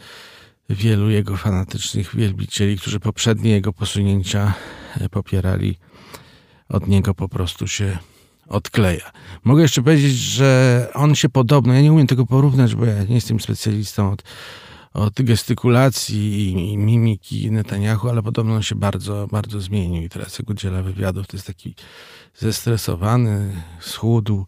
wielu 0.69 1.11
jego 1.11 1.37
fanatycznych 1.37 2.17
wielbicieli, 2.17 2.79
którzy 2.79 3.01
poprzednie 3.01 3.51
jego 3.51 3.73
posunięcia 3.73 4.55
e, 5.01 5.09
popierali, 5.09 5.79
od 6.69 6.89
niego 6.89 7.15
po 7.15 7.29
prostu 7.29 7.67
się 7.67 7.99
odkleja. 8.49 9.13
Mogę 9.45 9.63
jeszcze 9.63 9.83
powiedzieć, 9.83 10.13
że 10.13 10.89
on 10.95 11.15
się 11.15 11.29
podobno, 11.29 11.75
ja 11.75 11.81
nie 11.81 11.93
umiem 11.93 12.07
tego 12.07 12.27
porównać, 12.27 12.75
bo 12.75 12.85
ja 12.85 13.05
nie 13.05 13.15
jestem 13.15 13.41
specjalistą 13.41 14.13
od, 14.13 14.23
od 14.93 15.23
gestykulacji 15.23 16.19
i, 16.19 16.73
i 16.73 16.77
mimiki 16.77 17.51
Netanyahu, 17.51 18.09
ale 18.09 18.23
podobno 18.23 18.55
on 18.55 18.63
się 18.63 18.75
bardzo, 18.75 19.27
bardzo 19.31 19.61
zmienił 19.61 20.03
i 20.03 20.09
teraz 20.09 20.39
jak 20.39 20.51
udziela 20.51 20.83
wywiadów, 20.83 21.27
to 21.27 21.37
jest 21.37 21.47
taki 21.47 21.75
zestresowany, 22.35 23.63
schudł, 23.81 24.47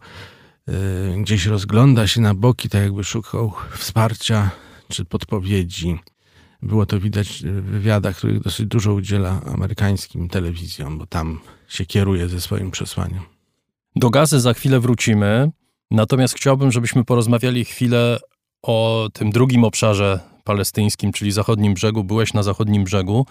yy, 0.67 0.73
gdzieś 1.21 1.45
rozgląda 1.45 2.07
się 2.07 2.21
na 2.21 2.33
boki, 2.33 2.69
tak 2.69 2.81
jakby 2.81 3.03
szukał 3.03 3.53
wsparcia 3.77 4.51
czy 4.87 5.05
podpowiedzi. 5.05 5.99
Było 6.61 6.85
to 6.85 6.99
widać 6.99 7.43
w 7.43 7.63
wywiadach, 7.63 8.17
których 8.17 8.39
dosyć 8.39 8.65
dużo 8.65 8.93
udziela 8.93 9.41
amerykańskim 9.53 10.29
telewizjom, 10.29 10.97
bo 10.97 11.05
tam 11.05 11.39
się 11.67 11.85
kieruje 11.85 12.29
ze 12.29 12.41
swoim 12.41 12.71
przesłaniem. 12.71 13.21
Do 13.95 14.09
gazy 14.09 14.39
za 14.39 14.53
chwilę 14.53 14.79
wrócimy, 14.79 15.51
natomiast 15.91 16.33
chciałbym, 16.33 16.71
żebyśmy 16.71 17.03
porozmawiali 17.03 17.65
chwilę 17.65 18.19
o 18.61 19.09
tym 19.13 19.31
drugim 19.31 19.63
obszarze 19.63 20.19
palestyńskim, 20.43 21.11
czyli 21.11 21.31
zachodnim 21.31 21.73
brzegu. 21.73 22.03
Byłeś 22.03 22.33
na 22.33 22.43
zachodnim 22.43 22.83
brzegu. 22.83 23.25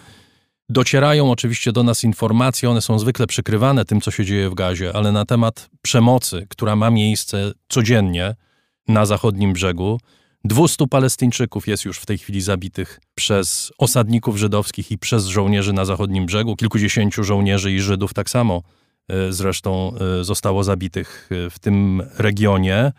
Docierają 0.69 1.31
oczywiście 1.31 1.73
do 1.73 1.83
nas 1.83 2.05
informacje, 2.05 2.71
one 2.71 2.81
są 2.81 2.99
zwykle 2.99 3.27
przykrywane 3.27 3.85
tym, 3.85 4.01
co 4.01 4.11
się 4.11 4.25
dzieje 4.25 4.51
w 4.51 4.55
gazie, 4.55 4.93
ale 4.97 5.13
na 5.13 5.25
temat 5.25 5.71
przemocy, 5.83 6.47
która 6.49 6.77
ma 6.77 6.91
miejsce 6.91 7.53
codziennie 7.69 8.35
na 8.89 9.07
zachodnim 9.07 9.53
brzegu. 9.53 10.01
200 10.45 10.87
Palestyńczyków 10.87 11.69
jest 11.69 11.85
już 11.85 11.99
w 11.99 12.07
tej 12.07 12.19
chwili 12.19 12.41
zabitych 12.41 13.01
przez 13.15 13.73
osadników 13.79 14.37
żydowskich 14.37 14.91
i 14.91 14.99
przez 14.99 15.27
żołnierzy 15.27 15.73
na 15.73 15.85
zachodnim 15.85 16.27
brzegu. 16.27 16.57
Kilkudziesięciu 16.57 17.25
żołnierzy 17.25 17.73
i 17.73 17.81
Żydów 17.81 18.15
tak 18.15 18.31
samo 18.31 18.63
e, 19.09 19.33
zresztą 19.33 19.93
e, 20.21 20.25
zostało 20.25 20.65
zabitych 20.65 21.31
e, 21.47 21.51
w 21.51 21.59
tym 21.59 22.03
regionie. 22.19 22.93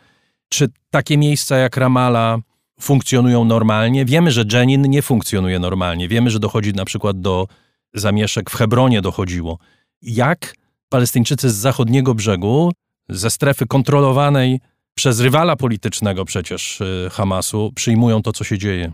Czy 0.50 0.68
takie 0.90 1.18
miejsca 1.18 1.58
jak 1.58 1.78
Ramala 1.78 2.38
funkcjonują 2.82 3.46
normalnie? 3.46 4.06
Wiemy, 4.06 4.32
że 4.32 4.44
Jenin 4.54 4.82
nie 4.82 5.02
funkcjonuje 5.02 5.60
normalnie. 5.60 6.08
Wiemy, 6.08 6.30
że 6.30 6.40
dochodzi 6.40 6.74
na 6.74 6.86
przykład 6.86 7.22
do 7.22 7.48
zamieszek 7.94 8.50
w 8.50 8.56
Hebronie 8.56 9.02
dochodziło. 9.02 9.60
Jak 10.02 10.56
Palestyńczycy 10.90 11.50
z 11.50 11.56
zachodniego 11.56 12.16
brzegu, 12.16 12.72
ze 13.10 13.30
strefy 13.30 13.68
kontrolowanej 13.68 14.60
przez 15.02 15.20
rywala 15.20 15.56
politycznego 15.56 16.26
przecież 16.26 16.82
y, 16.82 17.10
Hamasu 17.12 17.72
przyjmują 17.76 18.22
to, 18.22 18.34
co 18.34 18.44
się 18.44 18.58
dzieje. 18.58 18.92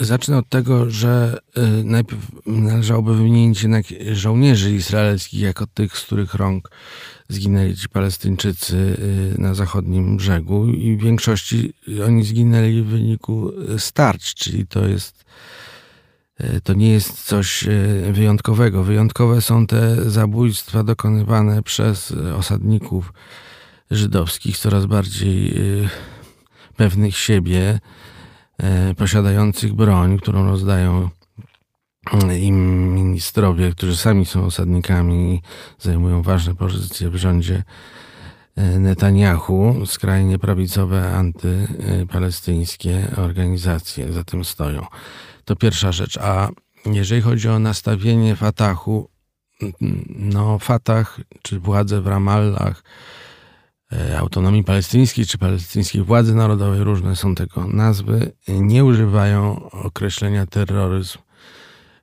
Zacznę 0.00 0.38
od 0.38 0.48
tego, 0.48 0.90
że 0.90 1.38
y, 1.58 1.84
najpierw 1.84 2.22
należałoby 2.46 3.16
wymienić 3.16 3.62
jednak 3.62 3.84
żołnierzy 4.12 4.74
izraelskich 4.74 5.40
jako 5.40 5.66
tych, 5.66 5.96
z 5.96 6.02
których 6.02 6.34
rąk 6.34 6.70
zginęli 7.28 7.76
ci 7.76 7.88
Palestyńczycy 7.88 8.76
y, 9.36 9.40
na 9.40 9.54
zachodnim 9.54 10.16
brzegu 10.16 10.68
i 10.68 10.96
w 10.96 11.02
większości 11.02 11.72
oni 12.06 12.24
zginęli 12.24 12.82
w 12.82 12.86
wyniku 12.86 13.52
starć, 13.78 14.34
czyli 14.34 14.66
to 14.66 14.86
jest 14.86 15.24
to 16.64 16.72
nie 16.72 16.90
jest 16.90 17.24
coś 17.24 17.64
wyjątkowego. 18.12 18.84
Wyjątkowe 18.84 19.40
są 19.40 19.66
te 19.66 20.10
zabójstwa 20.10 20.82
dokonywane 20.82 21.62
przez 21.62 22.12
osadników 22.12 23.12
żydowskich, 23.90 24.58
coraz 24.58 24.86
bardziej 24.86 25.58
y, 25.58 25.88
pewnych 26.76 27.16
siebie, 27.16 27.80
y, 28.90 28.94
posiadających 28.94 29.74
broń, 29.74 30.18
którą 30.18 30.46
rozdają 30.46 31.08
y, 32.30 32.38
im 32.38 32.94
ministrowie, 32.94 33.72
którzy 33.72 33.96
sami 33.96 34.26
są 34.26 34.44
osadnikami 34.44 35.34
i 35.34 35.42
zajmują 35.78 36.22
ważne 36.22 36.54
pozycje 36.54 37.10
w 37.10 37.16
rządzie 37.16 37.62
Netanyahu, 38.78 39.86
skrajnie 39.86 40.38
prawicowe, 40.38 41.12
antypalestyńskie 41.12 43.08
organizacje 43.16 44.12
za 44.12 44.24
tym 44.24 44.44
stoją. 44.44 44.86
To 45.44 45.56
pierwsza 45.56 45.92
rzecz. 45.92 46.16
A 46.16 46.48
jeżeli 46.86 47.22
chodzi 47.22 47.48
o 47.48 47.58
nastawienie 47.58 48.36
Fatahu, 48.36 49.08
no 50.08 50.58
Fatah, 50.58 51.20
czy 51.42 51.60
władze 51.60 52.00
w 52.00 52.06
Ramallah, 52.06 52.82
E, 52.82 53.27
autonomii 54.18 54.64
palestyńskiej 54.64 55.26
czy 55.26 55.38
palestyńskiej 55.38 56.02
władzy 56.02 56.34
narodowej, 56.34 56.84
różne 56.84 57.16
są 57.16 57.34
tego 57.34 57.66
nazwy, 57.66 58.32
nie 58.48 58.84
używają 58.84 59.70
określenia 59.70 60.46
terroryzm 60.46 61.18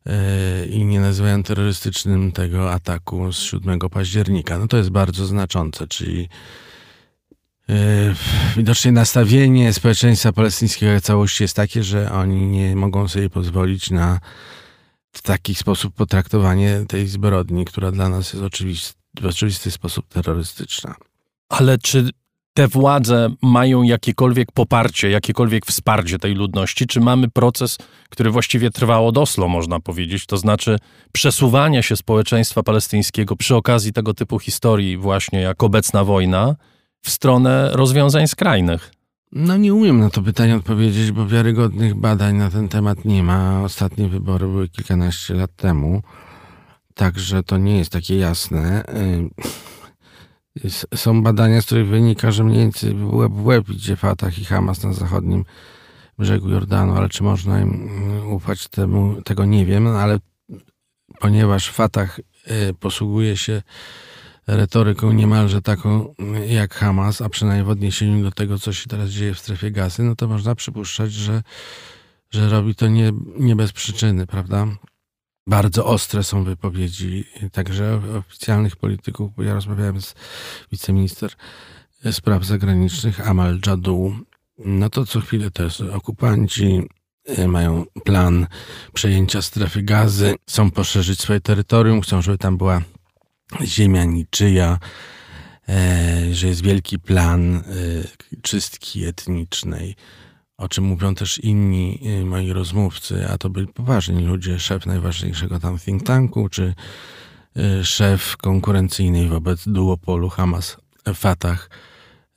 e, 0.06 0.66
i 0.66 0.86
nie 0.86 1.00
nazywają 1.00 1.44
terrorystycznym 1.44 2.32
tego 2.32 2.72
ataku 2.72 3.34
z 3.34 3.40
7 3.40 3.80
października. 3.80 4.60
No 4.60 4.68
to 4.68 4.78
jest 4.78 4.90
bardzo 4.90 5.26
znaczące, 5.26 5.88
czyli 5.88 6.30
e, 7.70 7.76
widocznie 8.58 8.92
nastawienie 8.92 9.74
społeczeństwa 9.74 10.32
palestyńskiego 10.32 11.02
całości 11.02 11.44
jest 11.44 11.56
takie, 11.56 11.84
że 11.84 12.12
oni 12.12 12.48
nie 12.48 12.76
mogą 12.76 13.08
sobie 13.08 13.30
pozwolić 13.30 13.92
na 13.92 14.20
w 15.12 15.22
taki 15.22 15.56
sposób 15.56 15.94
potraktowanie 15.94 16.86
tej 16.88 17.08
zbrodni, 17.08 17.66
która 17.66 17.92
dla 17.92 18.10
nas 18.10 18.34
jest 18.34 18.46
oczywisty, 18.46 19.02
w 19.22 19.26
oczywisty 19.26 19.72
sposób 19.72 20.08
terrorystyczna. 20.08 20.96
Ale 21.50 21.78
czy 21.78 22.10
te 22.54 22.68
władze 22.68 23.30
mają 23.42 23.84
jakiekolwiek 23.84 24.52
poparcie, 24.52 25.10
jakiekolwiek 25.10 25.66
wsparcie 25.66 26.20
tej 26.20 26.34
ludności? 26.34 26.88
Czy 26.88 27.02
mamy 27.02 27.30
proces, 27.30 27.78
który 28.10 28.32
właściwie 28.32 28.72
trwał 28.72 29.08
od 29.08 29.18
Oslo, 29.18 29.48
można 29.48 29.80
powiedzieć, 29.80 30.26
to 30.26 30.38
znaczy 30.38 30.78
przesuwania 31.12 31.82
się 31.82 31.96
społeczeństwa 31.96 32.64
palestyńskiego 32.64 33.36
przy 33.36 33.56
okazji 33.56 33.94
tego 33.94 34.14
typu 34.14 34.40
historii, 34.40 34.98
właśnie 34.98 35.42
jak 35.42 35.64
obecna 35.64 36.04
wojna, 36.04 36.56
w 37.02 37.10
stronę 37.10 37.70
rozwiązań 37.74 38.28
skrajnych? 38.28 38.92
No 39.32 39.58
nie 39.58 39.74
umiem 39.74 40.00
na 40.00 40.10
to 40.10 40.22
pytanie 40.22 40.56
odpowiedzieć, 40.56 41.12
bo 41.12 41.28
wiarygodnych 41.28 41.96
badań 41.96 42.36
na 42.36 42.52
ten 42.52 42.68
temat 42.68 43.06
nie 43.06 43.24
ma. 43.24 43.64
Ostatnie 43.64 44.08
wybory 44.08 44.48
były 44.48 44.70
kilkanaście 44.70 45.34
lat 45.34 45.56
temu, 45.56 46.02
także 46.94 47.44
to 47.44 47.58
nie 47.58 47.78
jest 47.78 47.92
takie 47.92 48.18
jasne. 48.18 48.84
Są 50.96 51.24
badania, 51.24 51.62
z 51.62 51.66
których 51.66 51.88
wynika, 51.88 52.32
że 52.32 52.44
mniej 52.44 52.60
więcej 52.60 52.96
łeb 53.04 53.32
w 53.32 53.46
łeb 53.46 53.70
idzie 53.70 53.96
Fatah 53.96 54.40
i 54.40 54.46
Hamas 54.46 54.84
na 54.84 54.94
zachodnim 54.94 55.46
brzegu 56.20 56.50
Jordanu, 56.50 56.96
ale 56.96 57.10
czy 57.10 57.24
można 57.24 57.62
im 57.62 57.70
mm, 57.70 58.28
ufać 58.28 58.68
temu, 58.68 59.22
tego 59.22 59.46
nie 59.46 59.66
wiem, 59.66 59.88
ale 59.88 60.20
ponieważ 61.20 61.72
Fatah 61.72 62.20
y, 62.20 62.74
posługuje 62.80 63.38
się 63.38 63.62
retoryką 64.48 65.12
niemalże 65.12 65.62
taką 65.62 66.14
jak 66.48 66.74
Hamas, 66.74 67.22
a 67.22 67.30
przynajmniej 67.30 67.66
w 67.66 67.70
odniesieniu 67.70 68.24
do 68.24 68.32
tego, 68.32 68.60
co 68.60 68.74
się 68.74 68.88
teraz 68.88 69.10
dzieje 69.10 69.34
w 69.34 69.40
strefie 69.40 69.72
gazy, 69.72 70.04
no 70.04 70.16
to 70.16 70.28
można 70.28 70.56
przypuszczać, 70.56 71.14
że, 71.14 71.44
że 72.32 72.50
robi 72.50 72.76
to 72.76 72.88
nie, 72.88 73.12
nie 73.40 73.56
bez 73.56 73.72
przyczyny, 73.72 74.28
prawda? 74.28 74.68
Bardzo 75.48 75.86
ostre 75.86 76.24
są 76.24 76.44
wypowiedzi 76.44 77.24
także 77.52 78.02
oficjalnych 78.18 78.76
polityków, 78.76 79.36
bo 79.36 79.44
ja 79.44 79.54
rozmawiałem 79.54 80.02
z 80.02 80.16
wiceminister 80.72 81.32
spraw 82.12 82.46
zagranicznych 82.46 83.30
Amal 83.30 83.60
Jadu. 83.68 84.16
No 84.58 84.90
to 84.90 85.06
co 85.06 85.22
chwilę 85.22 85.50
jest 85.60 85.82
okupanci, 85.82 86.82
e, 87.26 87.48
mają 87.48 87.86
plan 88.04 88.48
przejęcia 88.94 89.42
strefy 89.42 89.84
gazy, 89.84 90.36
chcą 90.50 90.72
poszerzyć 90.72 91.20
swoje 91.20 91.42
terytorium, 91.42 92.02
chcą, 92.02 92.22
żeby 92.22 92.38
tam 92.38 92.58
była 92.58 92.82
ziemia 93.64 94.04
niczyja, 94.04 94.80
e, 95.70 96.34
że 96.34 96.48
jest 96.48 96.62
wielki 96.62 97.00
plan 97.00 97.56
e, 97.56 97.62
czystki 98.42 99.06
etnicznej, 99.06 99.96
o 100.58 100.70
czym 100.70 100.84
mówią 100.84 101.16
też 101.16 101.38
inni 101.38 102.00
moi 102.26 102.54
rozmówcy, 102.54 103.28
a 103.30 103.38
to 103.38 103.50
byli 103.50 103.68
poważni 103.68 104.26
ludzie, 104.26 104.60
szef 104.60 104.86
najważniejszego 104.86 105.60
tam 105.60 105.80
think 105.80 106.04
tanku, 106.04 106.50
czy 106.50 106.74
szef 107.84 108.38
konkurencyjnej 108.38 109.28
wobec 109.28 109.68
duopolu 109.68 110.30
Hamas-Fatah 110.30 111.70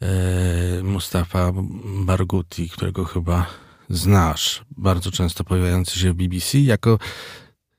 E, 0.02 0.82
Mustafa 0.82 1.52
Barguti, 1.84 2.70
którego 2.70 3.04
chyba 3.04 3.46
znasz, 3.90 4.64
bardzo 4.76 5.10
często 5.10 5.44
pojawiający 5.44 5.98
się 5.98 6.12
w 6.12 6.16
BBC, 6.16 6.58
jako 6.58 6.98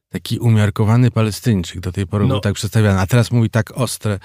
taki 0.10 0.40
umiarkowany 0.40 1.12
Palestyńczyk. 1.12 1.80
Do 1.80 1.92
tej 1.92 2.08
pory 2.08 2.26
no. 2.26 2.30
był 2.30 2.40
tak 2.40 2.54
przedstawiany, 2.54 3.00
a 3.00 3.08
teraz 3.08 3.32
mówi 3.32 3.50
tak 3.50 3.72
ostre 3.72 4.20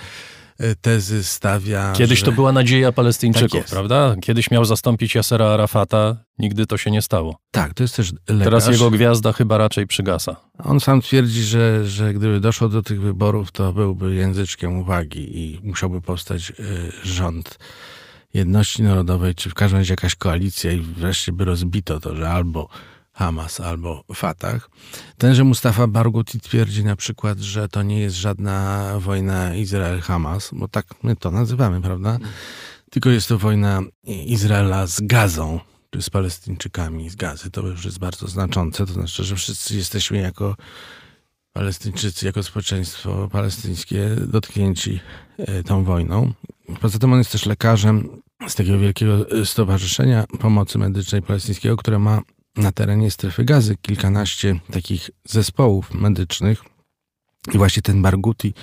tezy 0.81 1.25
stawia. 1.25 1.93
Kiedyś 1.93 2.19
że... 2.19 2.27
to 2.27 2.33
była 2.33 2.53
nadzieja 2.53 2.93
Palestyńczyków, 2.93 3.61
tak 3.61 3.71
prawda? 3.71 4.17
Kiedyś 4.23 4.51
miał 4.51 4.64
zastąpić 4.64 5.14
Yasera 5.14 5.47
Arafata, 5.47 6.17
nigdy 6.38 6.67
to 6.67 6.77
się 6.77 6.90
nie 6.90 7.03
stało. 7.03 7.37
Tak, 7.51 7.75
to 7.75 7.83
jest 7.85 7.97
też 7.97 8.12
lekarz. 8.12 8.45
Teraz 8.45 8.69
jego 8.69 8.90
gwiazda 8.90 9.33
chyba 9.33 9.59
raczej 9.59 9.87
przygasa. 9.87 10.37
On 10.59 10.81
sam 10.81 11.01
twierdzi, 11.01 11.43
że, 11.43 11.87
że 11.87 12.14
gdyby 12.14 12.40
doszło 12.40 12.69
do 12.69 12.83
tych 12.83 13.01
wyborów, 13.01 13.53
to 13.53 13.73
byłby 13.73 14.14
języczkiem 14.14 14.79
uwagi 14.79 15.38
i 15.38 15.61
musiałby 15.62 16.01
powstać 16.01 16.51
y, 16.51 16.55
rząd 17.05 17.59
jedności 18.35 18.83
narodowej, 18.83 19.35
czy 19.35 19.51
w 19.51 19.55
każdym 19.55 19.79
razie 19.79 19.93
jakaś 19.93 20.14
koalicja 20.14 20.73
i 20.73 20.81
wreszcie 20.81 21.33
by 21.33 21.45
rozbito 21.45 22.01
to, 22.01 22.17
że 22.17 22.31
albo 22.31 22.69
Hamas, 23.14 23.61
albo 23.61 24.05
Fatah. 24.14 24.70
Tenże 25.18 25.44
Mustafa 25.44 25.87
Barghouti 25.87 26.40
twierdzi 26.40 26.85
na 26.85 26.96
przykład, 26.96 27.38
że 27.38 27.68
to 27.68 27.83
nie 27.83 28.00
jest 28.00 28.16
żadna 28.16 28.87
wojna 28.98 29.50
Izrael-Hamas, 29.55 30.50
bo 30.53 30.68
tak 30.68 30.87
my 31.03 31.16
to 31.16 31.31
nazywamy, 31.31 31.81
prawda? 31.81 32.18
Tylko 32.90 33.11
jest 33.11 33.29
to 33.29 33.38
wojna 33.38 33.81
Izraela 34.05 34.87
z 34.87 35.00
Gazą, 35.00 35.61
czy 35.90 36.03
z 36.03 36.11
Palestyńczykami 36.11 37.11
z 37.11 37.16
Gazy. 37.16 37.50
To 37.50 37.66
już 37.66 37.85
jest 37.85 37.98
bardzo 37.98 38.29
znaczące. 38.29 38.87
To 38.87 38.92
znaczy, 38.92 39.24
że 39.24 39.37
wszyscy 39.37 39.77
jesteśmy 39.77 40.18
jako 40.18 40.57
Palestyńczycy, 41.53 42.27
jako 42.27 42.42
społeczeństwo 42.42 43.29
palestyńskie 43.33 44.11
dotknięci 44.27 45.00
e, 45.38 45.62
tą 45.62 45.85
wojną. 45.85 46.33
Poza 46.81 46.98
tym 46.98 47.12
on 47.12 47.18
jest 47.18 47.33
też 47.33 47.46
lekarzem 47.46 48.09
z 48.48 48.55
takiego 48.55 48.79
wielkiego 48.79 49.31
e, 49.31 49.46
stowarzyszenia 49.46 50.24
pomocy 50.40 50.79
medycznej 50.79 51.22
palestyńskiego, 51.22 51.77
które 51.77 51.98
ma 51.98 52.20
na 52.57 52.73
terenie 52.73 53.11
strefy 53.11 53.45
gazy 53.45 53.77
kilkanaście 53.77 54.61
takich 54.73 55.11
zespołów 55.25 55.95
medycznych. 55.95 56.64
I 57.55 57.59
właśnie 57.59 57.83
ten 57.83 58.03
Barguti 58.03 58.55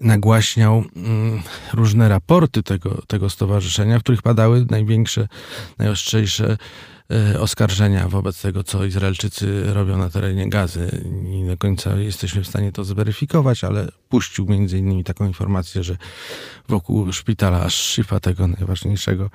nagłaśniał 0.00 0.84
mm, 0.96 1.42
różne 1.72 2.08
raporty 2.08 2.62
tego, 2.62 3.02
tego 3.06 3.30
stowarzyszenia, 3.30 3.98
w 3.98 4.02
których 4.02 4.22
padały 4.22 4.66
największe, 4.70 5.28
najostrzejsze 5.78 6.56
E, 7.12 7.40
oskarżenia 7.40 8.08
wobec 8.08 8.42
tego, 8.42 8.64
co 8.64 8.84
Izraelczycy 8.84 9.74
robią 9.74 9.98
na 9.98 10.10
terenie 10.10 10.48
gazy. 10.48 11.04
Nie 11.22 11.46
do 11.46 11.56
końca 11.56 11.96
jesteśmy 11.96 12.42
w 12.42 12.46
stanie 12.46 12.72
to 12.72 12.84
zweryfikować, 12.84 13.64
ale 13.64 13.88
puścił 14.08 14.46
między 14.46 14.78
innymi 14.78 15.04
taką 15.04 15.26
informację, 15.26 15.82
że 15.82 15.96
wokół 16.68 17.12
szpitala 17.12 17.60
Asz-Shifa, 17.60 18.20
tego 18.20 18.46
najważniejszego, 18.46 19.30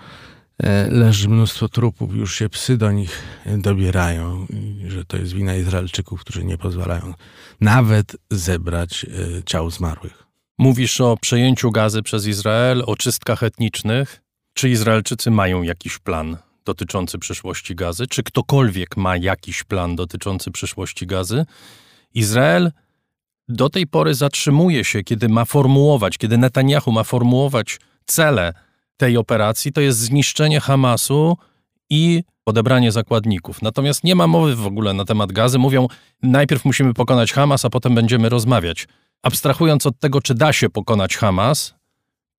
leży 0.89 1.29
mnóstwo 1.29 1.69
trupów, 1.69 2.15
już 2.15 2.35
się 2.35 2.49
psy 2.49 2.77
do 2.77 2.91
nich 2.91 3.23
dobierają, 3.45 4.47
że 4.87 5.05
to 5.05 5.17
jest 5.17 5.33
wina 5.33 5.55
Izraelczyków, 5.55 6.21
którzy 6.21 6.45
nie 6.45 6.57
pozwalają 6.57 7.13
nawet 7.61 8.15
zebrać 8.31 9.05
e, 9.05 9.43
ciał 9.43 9.71
zmarłych. 9.71 10.23
Mówisz 10.57 11.01
o 11.01 11.17
przejęciu 11.21 11.71
gazy 11.71 12.03
przez 12.03 12.27
Izrael, 12.27 12.83
o 12.87 12.95
czystkach 12.95 13.43
etnicznych. 13.43 14.21
Czy 14.53 14.69
Izraelczycy 14.69 15.31
mają 15.31 15.61
jakiś 15.61 15.97
plan 15.97 16.37
dotyczący 16.65 17.19
przyszłości 17.19 17.75
gazy? 17.75 18.07
Czy 18.07 18.23
ktokolwiek 18.23 18.97
ma 18.97 19.17
jakiś 19.17 19.63
plan 19.63 19.95
dotyczący 19.95 20.51
przyszłości 20.51 21.07
gazy? 21.07 21.45
Izrael 22.13 22.71
do 23.47 23.69
tej 23.69 23.87
pory 23.87 24.13
zatrzymuje 24.13 24.83
się, 24.83 25.03
kiedy 25.03 25.29
ma 25.29 25.45
formułować, 25.45 26.17
kiedy 26.17 26.37
Netanyahu 26.37 26.91
ma 26.91 27.03
formułować 27.03 27.79
cele 28.05 28.53
tej 29.01 29.17
operacji, 29.17 29.73
to 29.73 29.81
jest 29.81 29.99
zniszczenie 29.99 30.59
Hamasu 30.59 31.37
i 31.89 32.23
odebranie 32.45 32.91
zakładników. 32.91 33.61
Natomiast 33.61 34.03
nie 34.03 34.15
ma 34.15 34.27
mowy 34.27 34.55
w 34.55 34.67
ogóle 34.67 34.93
na 34.93 35.05
temat 35.05 35.31
gazy. 35.31 35.59
Mówią, 35.59 35.87
najpierw 36.23 36.65
musimy 36.65 36.93
pokonać 36.93 37.33
Hamas, 37.33 37.65
a 37.65 37.69
potem 37.69 37.95
będziemy 37.95 38.29
rozmawiać. 38.29 38.87
Abstrahując 39.23 39.85
od 39.85 39.99
tego, 39.99 40.21
czy 40.21 40.35
da 40.35 40.53
się 40.53 40.69
pokonać 40.69 41.17
Hamas, 41.17 41.73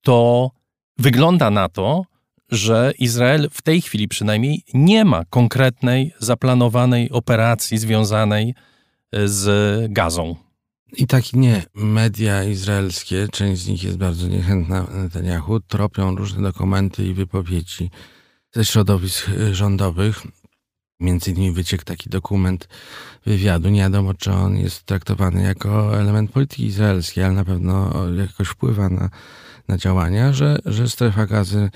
to 0.01 0.49
wygląda 0.97 1.49
na 1.49 1.69
to, 1.69 2.05
że 2.49 2.93
Izrael 2.99 3.49
w 3.51 3.61
tej 3.61 3.81
chwili 3.81 4.07
przynajmniej 4.07 4.63
nie 4.73 5.05
ma 5.05 5.25
konkretnej, 5.25 6.13
zaplanowanej 6.19 7.11
operacji 7.11 7.77
związanej 7.77 8.55
e, 9.11 9.27
z 9.27 9.91
gazą. 9.91 10.35
I 10.97 11.07
tak 11.07 11.33
nie. 11.33 11.63
Media 11.75 12.43
izraelskie, 12.43 13.27
część 13.31 13.61
z 13.61 13.67
nich 13.67 13.83
jest 13.83 13.97
bardzo 13.97 14.27
niechętna 14.27 14.87
Netanyahu, 14.93 15.59
tropią 15.59 16.15
różne 16.15 16.41
dokumenty 16.41 17.07
i 17.07 17.13
wypowiedzi 17.13 17.91
ze 18.51 18.65
środowisk 18.65 19.29
rządowych. 19.51 20.21
Między 20.99 21.31
innymi 21.31 21.51
wyciekł 21.51 21.83
taki 21.83 22.09
dokument 22.09 22.67
wywiadu. 23.25 23.69
Nie 23.69 23.81
wiadomo, 23.81 24.13
czy 24.13 24.31
on 24.31 24.57
jest 24.57 24.83
traktowany 24.83 25.43
jako 25.43 25.99
element 25.99 26.31
polityki 26.31 26.65
izraelskiej, 26.65 27.23
ale 27.23 27.33
na 27.33 27.45
pewno 27.45 27.93
jakoś 28.13 28.47
wpływa 28.47 28.89
na, 28.89 29.09
na 29.67 29.77
działania, 29.77 30.33
że, 30.33 30.59
że 30.65 30.89
strefa 30.89 31.25
gazy 31.25 31.69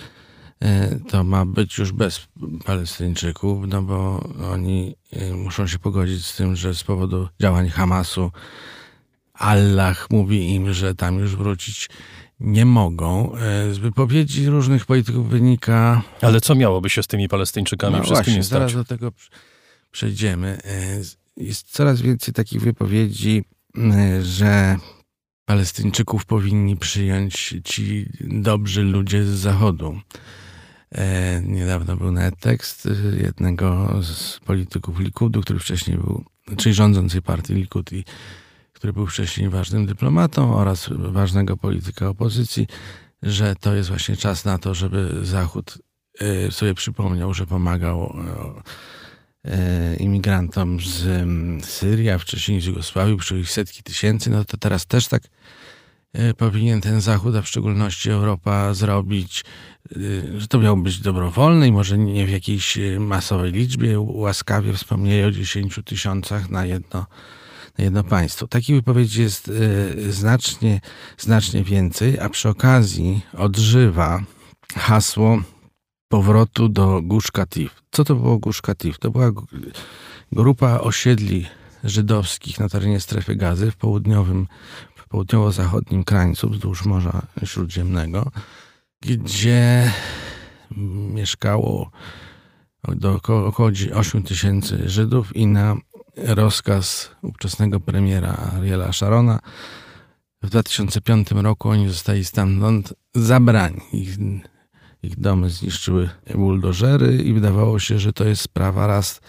E, 0.59 0.99
to 0.99 1.23
ma 1.23 1.45
być 1.45 1.77
już 1.77 1.91
bez 1.91 2.27
Palestyńczyków, 2.65 3.67
no 3.67 3.81
bo 3.81 4.29
oni 4.53 4.95
e, 5.11 5.33
muszą 5.33 5.67
się 5.67 5.79
pogodzić 5.79 6.25
z 6.25 6.35
tym, 6.35 6.55
że 6.55 6.75
z 6.75 6.83
powodu 6.83 7.27
działań 7.41 7.69
Hamasu 7.69 8.31
Allah 9.37 10.07
mówi 10.09 10.55
im, 10.55 10.73
że 10.73 10.95
tam 10.95 11.19
już 11.19 11.35
wrócić 11.35 11.89
nie 12.39 12.65
mogą. 12.65 13.35
E, 13.35 13.73
z 13.73 13.77
wypowiedzi 13.77 14.47
różnych 14.47 14.85
polityków 14.85 15.29
wynika. 15.29 16.01
Ale 16.21 16.41
co 16.41 16.55
miałoby 16.55 16.89
się 16.89 17.03
z 17.03 17.07
tymi 17.07 17.29
Palestyńczykami 17.29 17.95
no 17.95 18.03
wszystkimi 18.03 18.23
właśnie, 18.23 18.43
stać? 18.43 18.59
Zaraz 18.59 18.73
do 18.73 18.85
tego 18.85 19.11
przejdziemy. 19.91 20.57
Jest 21.37 21.71
coraz 21.71 22.01
więcej 22.01 22.33
takich 22.33 22.61
wypowiedzi, 22.61 23.43
że 24.21 24.77
Palestyńczyków 25.45 26.25
powinni 26.25 26.77
przyjąć 26.77 27.55
ci 27.63 28.09
dobrzy 28.21 28.83
ludzie 28.83 29.23
z 29.23 29.29
Zachodu. 29.29 29.99
E, 30.91 31.41
niedawno 31.45 31.97
był 31.97 32.11
nawet 32.11 32.39
tekst 32.39 32.85
e, 32.85 33.23
jednego 33.23 33.89
z 34.03 34.39
polityków 34.39 34.99
Likudu, 34.99 35.41
który 35.41 35.59
wcześniej 35.59 35.97
był, 35.97 36.25
czyli 36.57 36.75
rządzącej 36.75 37.21
partii 37.21 37.53
Likud 37.53 37.93
i 37.93 38.05
który 38.77 38.93
był 38.93 39.07
wcześniej 39.07 39.49
ważnym 39.49 39.85
dyplomatą 39.85 40.55
oraz 40.55 40.89
ważnego 40.91 41.57
polityka 41.57 42.09
opozycji, 42.09 42.67
że 43.23 43.55
to 43.55 43.75
jest 43.75 43.89
właśnie 43.89 44.17
czas 44.17 44.45
na 44.45 44.57
to, 44.57 44.73
żeby 44.73 45.25
Zachód 45.25 45.77
e, 46.19 46.51
sobie 46.51 46.73
przypomniał, 46.73 47.33
że 47.33 47.45
pomagał 47.45 48.15
imigrantom 49.99 50.79
z 50.79 51.25
Syrii, 51.65 52.09
a 52.09 52.17
wcześniej 52.17 52.61
z 52.61 52.65
Jugosławii, 52.65 53.17
przy 53.17 53.39
ich 53.39 53.51
setki 53.51 53.83
tysięcy, 53.83 54.29
no 54.29 54.45
to 54.45 54.57
teraz 54.57 54.85
też 54.85 55.07
tak 55.07 55.23
powinien 56.37 56.81
ten 56.81 57.01
Zachód, 57.01 57.35
a 57.35 57.41
w 57.41 57.47
szczególności 57.47 58.09
Europa 58.09 58.73
zrobić, 58.73 59.45
że 60.37 60.47
to 60.47 60.59
miało 60.59 60.77
być 60.77 60.99
dobrowolne 60.99 61.67
i 61.67 61.71
może 61.71 61.97
nie 61.97 62.25
w 62.25 62.29
jakiejś 62.29 62.77
masowej 62.99 63.51
liczbie. 63.51 63.99
Łaskawie 63.99 64.73
wspomnieli 64.73 65.23
o 65.23 65.31
10 65.31 65.79
tysiącach 65.85 66.49
na 66.49 66.65
jedno, 66.65 67.05
jedno 67.77 68.03
państwo. 68.03 68.47
Takich 68.47 68.75
wypowiedzi 68.75 69.21
jest 69.21 69.47
y, 69.47 70.11
znacznie, 70.11 70.81
znacznie 71.17 71.63
więcej, 71.63 72.19
a 72.19 72.29
przy 72.29 72.49
okazji 72.49 73.21
odżywa 73.37 74.23
hasło 74.75 75.41
powrotu 76.07 76.69
do 76.69 77.01
Gush 77.01 77.31
Katif. 77.31 77.83
Co 77.91 78.03
to 78.03 78.15
było 78.15 78.37
Gush 78.37 78.61
Katif? 78.61 78.99
To 78.99 79.11
była 79.11 79.31
grupa 80.31 80.79
osiedli 80.79 81.45
żydowskich 81.83 82.59
na 82.59 82.69
terenie 82.69 82.99
strefy 82.99 83.35
gazy 83.35 83.71
w 83.71 83.75
południowym 83.75 84.47
południowo-zachodnim 85.09 86.03
krańcu 86.03 86.49
wzdłuż 86.49 86.85
Morza 86.85 87.21
Śródziemnego, 87.45 88.31
gdzie 89.01 89.91
mieszkało 91.13 91.91
do 92.87 93.19
około 93.45 93.69
8 93.93 94.23
tysięcy 94.23 94.89
Żydów 94.89 95.35
i 95.35 95.47
na 95.47 95.75
rozkaz 96.17 97.09
ówczesnego 97.21 97.79
premiera 97.79 98.51
Ariela 98.57 98.93
Sharona 98.93 99.39
w 100.41 100.49
2005 100.49 101.31
roku 101.31 101.69
oni 101.69 101.87
zostali 101.87 102.25
stamtąd 102.25 102.93
zabrani. 103.15 103.81
Ich, 103.93 104.17
ich 105.03 105.19
domy 105.19 105.49
zniszczyły 105.49 106.09
buldożery 106.35 107.17
i 107.17 107.33
wydawało 107.33 107.79
się, 107.79 107.99
że 107.99 108.13
to 108.13 108.25
jest 108.25 108.41
sprawa 108.41 108.87
raz 108.87 109.21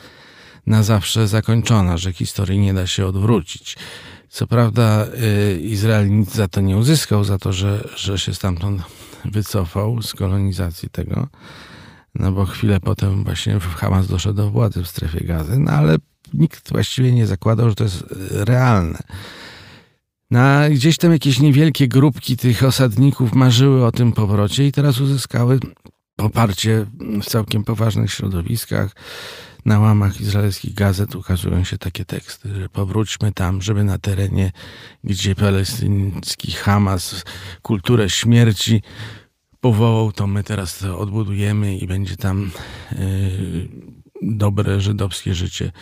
na 0.66 0.82
zawsze 0.82 1.28
zakończona, 1.28 1.96
że 1.96 2.12
historii 2.12 2.58
nie 2.58 2.74
da 2.74 2.86
się 2.86 3.06
odwrócić. 3.06 3.76
Co 4.28 4.46
prawda 4.46 5.06
y, 5.06 5.60
Izrael 5.60 6.10
nic 6.10 6.34
za 6.34 6.48
to 6.48 6.60
nie 6.60 6.76
uzyskał, 6.76 7.24
za 7.24 7.38
to, 7.38 7.52
że, 7.52 7.88
że 7.96 8.18
się 8.18 8.34
stamtąd 8.34 8.82
wycofał 9.24 10.02
z 10.02 10.14
kolonizacji 10.14 10.90
tego, 10.90 11.28
no 12.14 12.32
bo 12.32 12.46
chwilę 12.46 12.80
potem 12.80 13.24
właśnie 13.24 13.60
Hamas 13.60 14.06
doszedł 14.06 14.36
do 14.36 14.50
władzy 14.50 14.82
w 14.82 14.88
strefie 14.88 15.24
gazy, 15.24 15.58
no 15.58 15.72
ale 15.72 15.96
nikt 16.34 16.72
właściwie 16.72 17.12
nie 17.12 17.26
zakładał, 17.26 17.68
że 17.68 17.74
to 17.74 17.84
jest 17.84 18.04
realne. 18.30 18.98
No, 20.30 20.40
gdzieś 20.70 20.96
tam 20.96 21.12
jakieś 21.12 21.40
niewielkie 21.40 21.88
grupki 21.88 22.36
tych 22.36 22.64
osadników 22.64 23.34
marzyły 23.34 23.84
o 23.84 23.92
tym 23.92 24.12
powrocie 24.12 24.66
i 24.66 24.72
teraz 24.72 25.00
uzyskały 25.00 25.60
poparcie 26.16 26.86
w 27.22 27.26
całkiem 27.26 27.64
poważnych 27.64 28.12
środowiskach. 28.12 28.94
Na 29.64 29.78
łamach 29.78 30.20
izraelskich 30.20 30.74
gazet 30.74 31.14
ukazują 31.14 31.64
się 31.64 31.78
takie 31.78 32.04
teksty, 32.04 32.54
że 32.54 32.68
powróćmy 32.68 33.32
tam, 33.32 33.62
żeby 33.62 33.84
na 33.84 33.98
terenie, 33.98 34.52
gdzie 35.04 35.34
palestyński 35.34 36.52
Hamas 36.52 37.24
kulturę 37.62 38.10
śmierci 38.10 38.82
powołał, 39.60 40.12
to 40.12 40.26
my 40.26 40.44
teraz 40.44 40.78
to 40.78 40.98
odbudujemy 40.98 41.76
i 41.76 41.86
będzie 41.86 42.16
tam 42.16 42.50
yy, 42.92 43.68
dobre 44.22 44.80
żydowskie 44.80 45.34
życie 45.34 45.72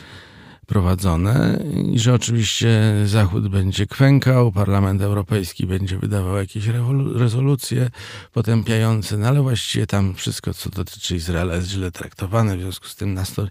prowadzone 0.66 1.64
i 1.92 1.98
że 1.98 2.14
oczywiście 2.14 2.94
Zachód 3.04 3.48
będzie 3.48 3.86
kwękał, 3.86 4.52
Parlament 4.52 5.02
Europejski 5.02 5.66
będzie 5.66 5.98
wydawał 5.98 6.36
jakieś 6.36 6.66
rezolucje 7.14 7.90
potępiające, 8.32 9.16
no 9.16 9.28
ale 9.28 9.42
właściwie 9.42 9.86
tam 9.86 10.14
wszystko, 10.14 10.54
co 10.54 10.70
dotyczy 10.70 11.16
Izraela 11.16 11.54
jest 11.54 11.68
źle 11.68 11.90
traktowane, 11.90 12.56
w 12.56 12.60
związku 12.60 12.86
z 12.86 12.96
tym 12.96 13.14
nas 13.14 13.32
to 13.32 13.46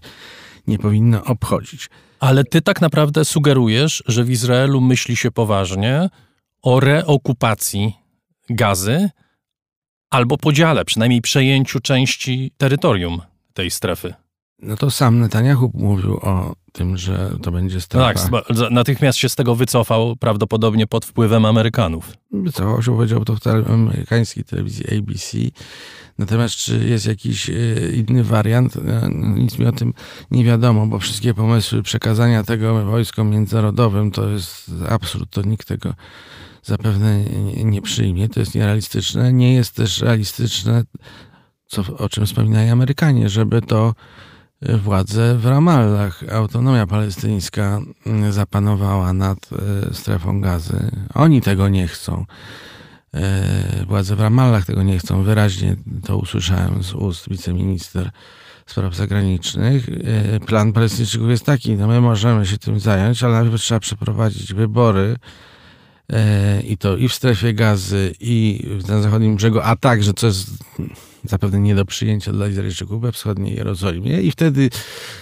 nie 0.66 0.78
powinno 0.78 1.24
obchodzić. 1.24 1.88
Ale 2.20 2.44
ty 2.44 2.62
tak 2.62 2.80
naprawdę 2.80 3.24
sugerujesz, 3.24 4.02
że 4.06 4.24
w 4.24 4.30
Izraelu 4.30 4.80
myśli 4.80 5.16
się 5.16 5.30
poważnie 5.30 6.08
o 6.62 6.80
reokupacji 6.80 7.94
gazy 8.50 9.10
albo 10.10 10.36
podziale, 10.36 10.84
przynajmniej 10.84 11.20
przejęciu 11.20 11.80
części 11.80 12.52
terytorium 12.56 13.20
tej 13.54 13.70
strefy. 13.70 14.14
No 14.58 14.76
to 14.76 14.90
sam 14.90 15.20
Netanyahu 15.20 15.70
mówił 15.74 16.16
o 16.16 16.54
tym, 16.72 16.96
że 16.96 17.36
to 17.42 17.52
będzie 17.52 17.80
strefa. 17.80 18.14
Tak, 18.14 18.46
natychmiast 18.70 19.18
się 19.18 19.28
z 19.28 19.34
tego 19.34 19.54
wycofał, 19.54 20.16
prawdopodobnie 20.16 20.86
pod 20.86 21.04
wpływem 21.04 21.44
Amerykanów. 21.44 22.12
Wycofał 22.32 22.82
się, 22.82 22.96
powiedział 22.96 23.24
to 23.24 23.36
w 23.36 23.70
amerykańskiej 23.70 24.44
telewizji 24.44 24.98
ABC. 24.98 25.38
Natomiast 26.18 26.54
czy 26.54 26.84
jest 26.88 27.06
jakiś 27.06 27.50
e, 27.50 27.54
inny 27.92 28.24
wariant, 28.24 28.76
e, 28.76 29.08
nic 29.12 29.58
mi 29.58 29.66
o 29.66 29.72
tym 29.72 29.94
nie 30.30 30.44
wiadomo, 30.44 30.86
bo 30.86 30.98
wszystkie 30.98 31.34
pomysły 31.34 31.82
przekazania 31.82 32.42
tego 32.42 32.84
wojskom 32.84 33.30
międzynarodowym 33.30 34.10
to 34.10 34.28
jest 34.28 34.70
absurd, 34.88 35.30
to 35.30 35.42
nikt 35.42 35.68
tego 35.68 35.94
zapewne 36.62 37.24
nie 37.64 37.82
przyjmie, 37.82 38.28
to 38.28 38.40
jest 38.40 38.54
nierealistyczne. 38.54 39.32
Nie 39.32 39.54
jest 39.54 39.74
też 39.74 40.00
realistyczne, 40.00 40.84
co, 41.66 41.82
o 41.98 42.08
czym 42.08 42.26
wspominają 42.26 42.72
Amerykanie, 42.72 43.28
żeby 43.28 43.62
to 43.62 43.94
władze 44.62 45.38
w 45.38 45.46
Ramallah. 45.46 46.24
Autonomia 46.32 46.86
palestyńska 46.86 47.80
zapanowała 48.30 49.12
nad 49.12 49.38
e, 49.90 49.94
strefą 49.94 50.40
gazy. 50.40 50.90
Oni 51.14 51.40
tego 51.40 51.68
nie 51.68 51.88
chcą. 51.88 52.24
E, 53.14 53.84
władze 53.86 54.16
w 54.16 54.20
Ramallah 54.20 54.66
tego 54.66 54.82
nie 54.82 54.98
chcą. 54.98 55.22
Wyraźnie 55.22 55.76
to 56.04 56.18
usłyszałem 56.18 56.82
z 56.82 56.94
ust 56.94 57.28
wiceminister 57.28 58.10
spraw 58.66 58.94
zagranicznych. 58.94 59.88
E, 59.88 60.40
plan 60.40 60.72
Palestyńczyków 60.72 61.30
jest 61.30 61.44
taki, 61.44 61.74
no 61.74 61.86
my 61.86 62.00
możemy 62.00 62.46
się 62.46 62.58
tym 62.58 62.80
zająć, 62.80 63.22
ale 63.22 63.34
najpierw 63.34 63.62
trzeba 63.62 63.80
przeprowadzić 63.80 64.54
wybory 64.54 65.16
i 66.64 66.78
to 66.78 66.96
i 66.96 67.08
w 67.08 67.14
strefie 67.14 67.54
gazy, 67.54 68.14
i 68.20 68.66
na 68.88 69.02
zachodnim 69.02 69.36
brzegu, 69.36 69.60
a 69.62 69.76
także, 69.76 70.12
co 70.14 70.26
jest 70.26 70.50
zapewne 71.30 71.60
nie 71.60 71.74
do 71.74 71.84
przyjęcia 71.84 72.32
dla 72.32 72.48
Izraelczyków 72.48 73.02
we 73.02 73.12
wschodniej 73.12 73.56
Jerozolimie 73.56 74.22
i 74.22 74.30
wtedy 74.30 74.70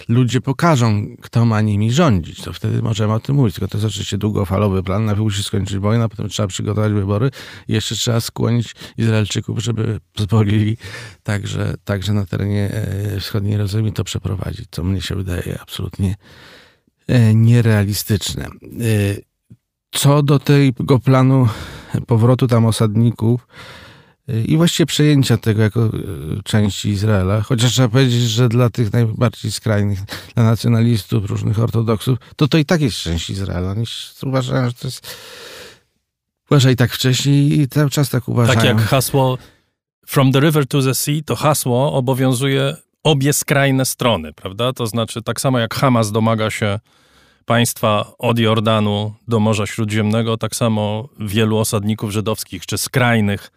ludzie 0.09 0.41
pokażą, 0.41 1.15
kto 1.21 1.45
ma 1.45 1.61
nimi 1.61 1.91
rządzić. 1.91 2.41
To 2.41 2.53
wtedy 2.53 2.81
możemy 2.81 3.13
o 3.13 3.19
tym 3.19 3.35
mówić. 3.35 3.55
Tylko 3.55 3.67
to 3.67 3.77
jest 3.77 3.87
oczywiście 3.87 4.17
długofalowy 4.17 4.83
plan. 4.83 5.05
Najpierw 5.05 5.23
musi 5.23 5.43
skończyć 5.43 5.77
wojna, 5.77 6.09
potem 6.09 6.29
trzeba 6.29 6.47
przygotować 6.47 6.93
wybory 6.93 7.31
i 7.67 7.73
jeszcze 7.73 7.95
trzeba 7.95 8.21
skłonić 8.21 8.75
Izraelczyków, 8.97 9.59
żeby 9.59 9.99
pozwolili 10.13 10.77
także, 11.23 11.73
także 11.83 12.13
na 12.13 12.25
terenie 12.25 12.69
e, 12.71 13.19
wschodniej 13.19 13.51
Jerozolimy 13.51 13.91
to 13.91 14.03
przeprowadzić, 14.03 14.65
co 14.71 14.83
mnie 14.83 15.01
się 15.01 15.15
wydaje 15.15 15.59
absolutnie 15.61 16.15
e, 17.07 17.35
nierealistyczne. 17.35 18.45
E, 18.45 18.49
co 19.91 20.23
do 20.23 20.39
tego 20.39 20.99
planu 20.99 21.47
powrotu 22.07 22.47
tam 22.47 22.65
osadników, 22.65 23.47
i 24.27 24.57
właściwie 24.57 24.85
przejęcia 24.85 25.37
tego 25.37 25.61
jako 25.61 25.85
e, 25.85 25.89
części 26.43 26.89
Izraela. 26.89 27.41
Chociaż 27.41 27.71
trzeba 27.71 27.89
powiedzieć, 27.89 28.21
że 28.21 28.49
dla 28.49 28.69
tych 28.69 28.93
najbardziej 28.93 29.51
skrajnych, 29.51 29.99
dla 30.35 30.43
nacjonalistów, 30.43 31.25
różnych 31.25 31.59
ortodoksów, 31.59 32.19
to 32.35 32.47
to 32.47 32.57
i 32.57 32.65
tak 32.65 32.81
jest 32.81 32.97
część 32.97 33.29
Izraela. 33.29 33.71
Oni 33.71 33.85
uważają, 34.23 34.67
że 34.67 34.73
to 34.73 34.87
jest... 34.87 35.17
Uważaj 36.51 36.75
tak 36.75 36.91
wcześniej 36.91 37.59
i 37.59 37.67
cały 37.67 37.89
czas 37.89 38.09
tak 38.09 38.27
uważają. 38.27 38.55
Tak 38.55 38.65
jak 38.65 38.81
hasło 38.81 39.37
From 40.05 40.31
the 40.31 40.39
river 40.39 40.67
to 40.67 40.81
the 40.81 40.95
sea, 40.95 41.21
to 41.25 41.35
hasło 41.35 41.93
obowiązuje 41.93 42.75
obie 43.03 43.33
skrajne 43.33 43.85
strony, 43.85 44.33
prawda? 44.33 44.73
To 44.73 44.87
znaczy 44.87 45.21
tak 45.21 45.41
samo 45.41 45.59
jak 45.59 45.75
Hamas 45.75 46.11
domaga 46.11 46.49
się 46.51 46.79
państwa 47.45 48.11
od 48.17 48.39
Jordanu 48.39 49.13
do 49.27 49.39
Morza 49.39 49.65
Śródziemnego, 49.65 50.37
tak 50.37 50.55
samo 50.55 51.09
wielu 51.19 51.57
osadników 51.57 52.11
żydowskich 52.11 52.65
czy 52.65 52.77
skrajnych 52.77 53.51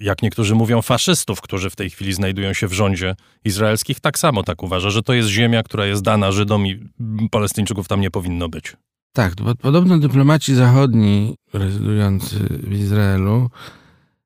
jak 0.00 0.22
niektórzy 0.22 0.54
mówią, 0.54 0.82
faszystów, 0.82 1.40
którzy 1.40 1.70
w 1.70 1.76
tej 1.76 1.90
chwili 1.90 2.12
znajdują 2.12 2.52
się 2.52 2.68
w 2.68 2.72
rządzie 2.72 3.14
izraelskich, 3.44 4.00
tak 4.00 4.18
samo 4.18 4.42
tak 4.42 4.62
uważa, 4.62 4.90
że 4.90 5.02
to 5.02 5.12
jest 5.12 5.28
ziemia, 5.28 5.62
która 5.62 5.86
jest 5.86 6.02
dana 6.02 6.32
Żydom 6.32 6.66
i 6.66 6.88
Palestyńczyków 7.30 7.88
tam 7.88 8.00
nie 8.00 8.10
powinno 8.10 8.48
być. 8.48 8.76
Tak, 9.12 9.34
podobno 9.62 9.98
dyplomaci 9.98 10.54
zachodni 10.54 11.34
rezydujący 11.52 12.36
w 12.48 12.72
Izraelu 12.72 13.50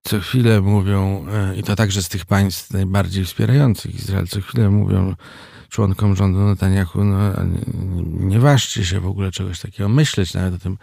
co 0.04 0.20
chwilę 0.20 0.60
mówią, 0.60 1.26
e, 1.32 1.56
i 1.56 1.62
to 1.62 1.76
także 1.76 2.02
z 2.02 2.08
tych 2.08 2.26
państw 2.26 2.70
najbardziej 2.70 3.24
wspierających 3.24 3.94
Izrael, 3.94 4.26
co 4.26 4.40
chwilę 4.40 4.70
mówią 4.70 5.14
członkom 5.68 6.16
rządu 6.16 6.38
Netanyahu, 6.38 7.04
no 7.04 7.18
nie 8.04 8.38
ważcie 8.38 8.84
się 8.84 9.00
w 9.00 9.06
ogóle 9.06 9.30
czegoś 9.30 9.60
takiego 9.60 9.88
myśleć 9.88 10.34
nawet 10.34 10.54
o 10.54 10.58
tym 10.58 10.78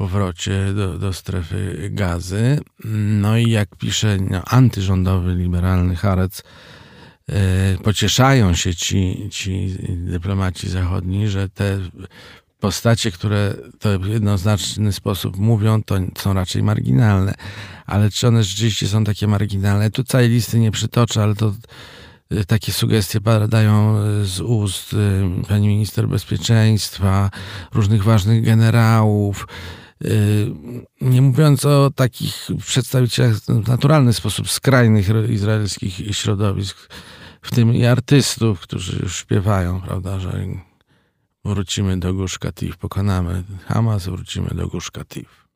powrocie 0.00 0.74
do, 0.74 0.98
do 0.98 1.12
strefy 1.12 1.88
gazy. 1.92 2.60
No 3.20 3.36
i 3.36 3.50
jak 3.50 3.76
pisze 3.76 4.16
no, 4.30 4.44
antyrządowy, 4.44 5.34
liberalny 5.34 5.96
Harec, 5.96 6.42
e, 7.28 7.76
pocieszają 7.84 8.54
się 8.54 8.74
ci, 8.74 9.28
ci 9.30 9.76
dyplomaci 9.88 10.68
zachodni, 10.68 11.28
że 11.28 11.48
te 11.48 11.78
postacie, 12.60 13.10
które 13.10 13.54
to 13.78 13.98
w 13.98 14.06
jednoznaczny 14.06 14.92
sposób 14.92 15.36
mówią, 15.36 15.82
to 15.82 15.94
są 16.18 16.32
raczej 16.32 16.62
marginalne. 16.62 17.34
Ale 17.86 18.10
czy 18.10 18.28
one 18.28 18.44
rzeczywiście 18.44 18.88
są 18.88 19.04
takie 19.04 19.26
marginalne? 19.26 19.90
Tu 19.90 20.04
całej 20.04 20.28
listy 20.28 20.58
nie 20.58 20.70
przytoczę, 20.70 21.22
ale 21.22 21.34
to 21.34 21.54
e, 22.30 22.44
takie 22.44 22.72
sugestie 22.72 23.20
padają 23.20 23.96
z 24.24 24.40
ust 24.40 24.94
e, 24.94 24.96
pani 25.48 25.68
minister 25.68 26.08
bezpieczeństwa, 26.08 27.30
różnych 27.74 28.04
ważnych 28.04 28.44
generałów, 28.44 29.46
nie 31.00 31.22
mówiąc 31.22 31.64
o 31.64 31.90
takich 31.94 32.48
przedstawicielach 32.66 33.34
w 33.34 33.68
naturalny 33.68 34.12
sposób 34.12 34.50
skrajnych 34.50 35.08
izraelskich 35.28 36.16
środowisk, 36.16 36.88
w 37.42 37.50
tym 37.50 37.74
i 37.74 37.84
artystów, 37.84 38.60
którzy 38.60 38.98
już 39.02 39.16
śpiewają, 39.16 39.80
prawda, 39.80 40.20
że 40.20 40.46
wrócimy 41.44 42.00
do 42.00 42.14
Gusz 42.14 42.38
Katif, 42.38 42.76
pokonamy 42.76 43.42
Hamas, 43.66 44.06
wrócimy 44.06 44.48
do 44.54 44.68
Gusz 44.68 44.90
Katif. 44.90 45.46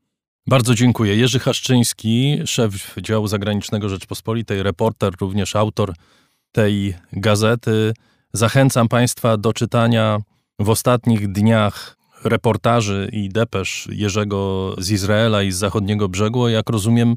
Bardzo 0.47 0.75
dziękuję. 0.75 1.17
Jerzy 1.17 1.39
Haszczyński, 1.39 2.39
szef 2.45 2.95
działu 3.03 3.29
zagranicznego 3.29 3.89
Rzeczpospolitej, 3.89 4.63
reporter, 4.63 5.13
również 5.21 5.57
autor 5.57 5.95
tej 6.53 6.95
gazety. 7.13 7.93
Zachęcam 8.33 8.89
Państwa 8.89 9.37
do 9.37 9.53
czytania 9.53 10.19
w 10.59 10.71
ostatnich 10.71 11.33
dniach 11.33 11.97
reportaży 12.25 13.09
i 13.13 13.29
depesz 13.29 13.89
Jerzego 13.93 14.75
z 14.79 14.91
Izraela 14.91 15.43
i 15.43 15.53
z 15.53 15.57
zachodniego 15.57 16.09
brzegu, 16.09 16.45
a 16.45 16.51
jak 16.51 16.71
rozumiem, 16.71 17.17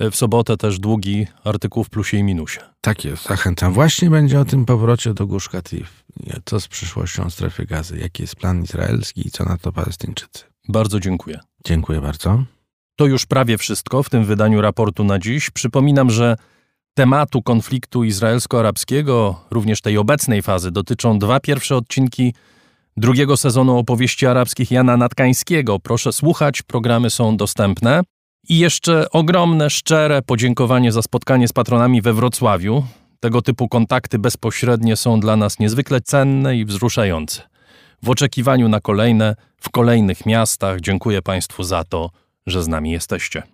w 0.00 0.16
sobotę 0.16 0.56
też 0.56 0.78
długi 0.78 1.26
artykuł 1.44 1.84
w 1.84 1.90
plusie 1.90 2.16
i 2.16 2.22
minusie. 2.22 2.60
Tak 2.80 3.04
jest, 3.04 3.26
zachęcam. 3.26 3.72
Właśnie 3.72 4.10
będzie 4.10 4.40
o 4.40 4.44
tym 4.44 4.64
powrocie 4.64 5.14
do 5.14 5.26
Gush 5.26 5.48
Katif. 5.48 6.04
Co 6.44 6.60
z 6.60 6.68
przyszłością 6.68 7.30
strefy 7.30 7.66
gazy, 7.66 7.98
jaki 7.98 8.22
jest 8.22 8.36
plan 8.36 8.62
izraelski 8.62 9.26
i 9.28 9.30
co 9.30 9.44
na 9.44 9.58
to 9.58 9.72
Palestyńczycy. 9.72 10.44
Bardzo 10.68 11.00
dziękuję. 11.00 11.40
Dziękuję 11.64 12.00
bardzo. 12.00 12.44
To 12.96 13.06
już 13.06 13.26
prawie 13.26 13.58
wszystko 13.58 14.02
w 14.02 14.10
tym 14.10 14.24
wydaniu 14.24 14.60
raportu 14.60 15.04
na 15.04 15.18
dziś. 15.18 15.50
Przypominam, 15.50 16.10
że 16.10 16.36
tematu 16.94 17.42
konfliktu 17.42 18.04
izraelsko-arabskiego, 18.04 19.40
również 19.50 19.80
tej 19.80 19.98
obecnej 19.98 20.42
fazy, 20.42 20.70
dotyczą 20.70 21.18
dwa 21.18 21.40
pierwsze 21.40 21.76
odcinki 21.76 22.34
drugiego 22.96 23.36
sezonu 23.36 23.78
opowieści 23.78 24.26
arabskich 24.26 24.70
Jana 24.70 24.96
Natkańskiego. 24.96 25.78
Proszę 25.78 26.12
słuchać, 26.12 26.62
programy 26.62 27.10
są 27.10 27.36
dostępne. 27.36 28.00
I 28.48 28.58
jeszcze 28.58 29.10
ogromne, 29.10 29.70
szczere 29.70 30.22
podziękowanie 30.22 30.92
za 30.92 31.02
spotkanie 31.02 31.48
z 31.48 31.52
patronami 31.52 32.02
we 32.02 32.12
Wrocławiu. 32.12 32.84
Tego 33.20 33.42
typu 33.42 33.68
kontakty 33.68 34.18
bezpośrednie 34.18 34.96
są 34.96 35.20
dla 35.20 35.36
nas 35.36 35.58
niezwykle 35.58 36.00
cenne 36.00 36.56
i 36.56 36.64
wzruszające. 36.64 37.42
W 38.02 38.10
oczekiwaniu 38.10 38.68
na 38.68 38.80
kolejne, 38.80 39.36
w 39.56 39.70
kolejnych 39.70 40.26
miastach 40.26 40.80
dziękuję 40.80 41.22
Państwu 41.22 41.62
za 41.62 41.84
to, 41.84 42.10
że 42.46 42.62
z 42.62 42.68
nami 42.68 42.90
jesteście. 42.90 43.53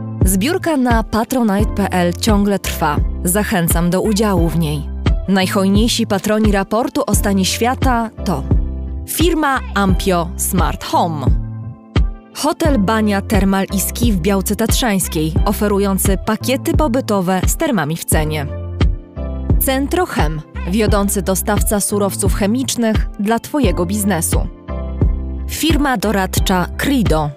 Zbiórka 0.25 0.77
na 0.77 1.03
patronite.pl 1.03 2.13
ciągle 2.13 2.59
trwa. 2.59 2.97
Zachęcam 3.23 3.89
do 3.89 4.01
udziału 4.01 4.49
w 4.49 4.59
niej. 4.59 4.89
Najhojniejsi 5.27 6.07
patroni 6.07 6.51
raportu 6.51 7.03
o 7.07 7.15
stanie 7.15 7.45
świata 7.45 8.09
to 8.25 8.43
firma 9.11 9.59
Ampio 9.75 10.29
Smart 10.37 10.83
Home, 10.83 11.25
hotel 12.35 12.79
Bania 12.79 13.21
Termal 13.21 13.65
Ski 13.87 14.11
w 14.11 14.19
Białce 14.19 14.55
Tatrzańskiej, 14.55 15.33
oferujący 15.45 16.17
pakiety 16.25 16.73
pobytowe 16.73 17.41
z 17.47 17.55
termami 17.55 17.97
w 17.97 18.05
cenie. 18.05 18.47
Centrochem, 19.59 20.41
wiodący 20.69 21.21
dostawca 21.21 21.79
surowców 21.79 22.35
chemicznych 22.35 23.09
dla 23.19 23.39
Twojego 23.39 23.85
biznesu. 23.85 24.47
Firma 25.49 25.97
doradcza 25.97 26.67
Crido. 26.77 27.29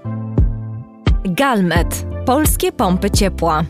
Galmet, 1.25 2.07
Polskie 2.27 2.73
pompy 2.73 3.11
ciepła. 3.11 3.65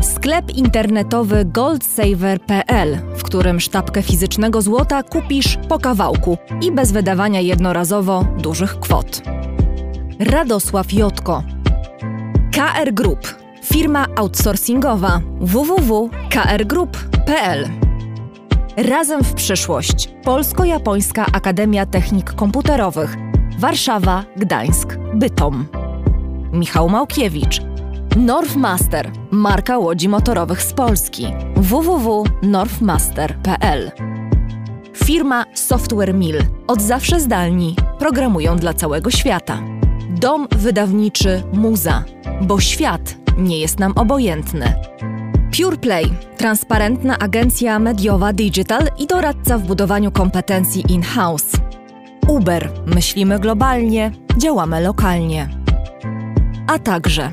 Sklep 0.00 0.56
internetowy 0.56 1.44
goldsaver.pl, 1.44 2.98
w 3.16 3.22
którym 3.22 3.60
sztabkę 3.60 4.02
fizycznego 4.02 4.62
złota 4.62 5.02
kupisz 5.02 5.58
po 5.68 5.78
kawałku 5.78 6.38
i 6.62 6.72
bez 6.72 6.92
wydawania 6.92 7.40
jednorazowo 7.40 8.24
dużych 8.38 8.80
kwot. 8.80 9.22
Radosław 10.20 10.92
Jotko. 10.92 11.42
KR 12.52 12.92
Group. 12.92 13.34
Firma 13.64 14.06
outsourcingowa 14.16 15.20
www.krgroup.pl 15.40 17.68
Razem 18.76 19.24
w 19.24 19.34
przyszłość. 19.34 20.10
Polsko-Japońska 20.24 21.26
Akademia 21.32 21.86
Technik 21.86 22.32
Komputerowych. 22.32 23.16
Warszawa, 23.58 24.24
Gdańsk, 24.36 24.98
Bytom. 25.14 25.87
Michał 26.58 26.88
Małkiewicz. 26.88 27.60
Northmaster, 28.16 29.10
marka 29.30 29.78
łodzi 29.78 30.08
motorowych 30.08 30.62
z 30.62 30.72
Polski. 30.72 31.26
www.northmaster.pl 31.56 33.90
Firma 34.94 35.44
Software 35.54 36.14
Mill. 36.14 36.38
Od 36.66 36.82
zawsze 36.82 37.20
zdalni. 37.20 37.76
Programują 37.98 38.56
dla 38.56 38.74
całego 38.74 39.10
świata. 39.10 39.62
Dom 40.10 40.48
wydawniczy 40.56 41.42
Muza. 41.52 42.04
Bo 42.42 42.60
świat 42.60 43.16
nie 43.36 43.58
jest 43.58 43.78
nam 43.78 43.92
obojętny. 43.96 44.74
PurePlay, 45.56 46.12
transparentna 46.36 47.18
agencja 47.18 47.78
mediowa 47.78 48.32
digital 48.32 48.88
i 48.98 49.06
doradca 49.06 49.58
w 49.58 49.62
budowaniu 49.62 50.12
kompetencji 50.12 50.92
in-house. 50.92 51.52
Uber, 52.28 52.70
myślimy 52.86 53.38
globalnie, 53.38 54.12
działamy 54.38 54.80
lokalnie 54.80 55.57
a 56.68 56.78
także 56.78 57.32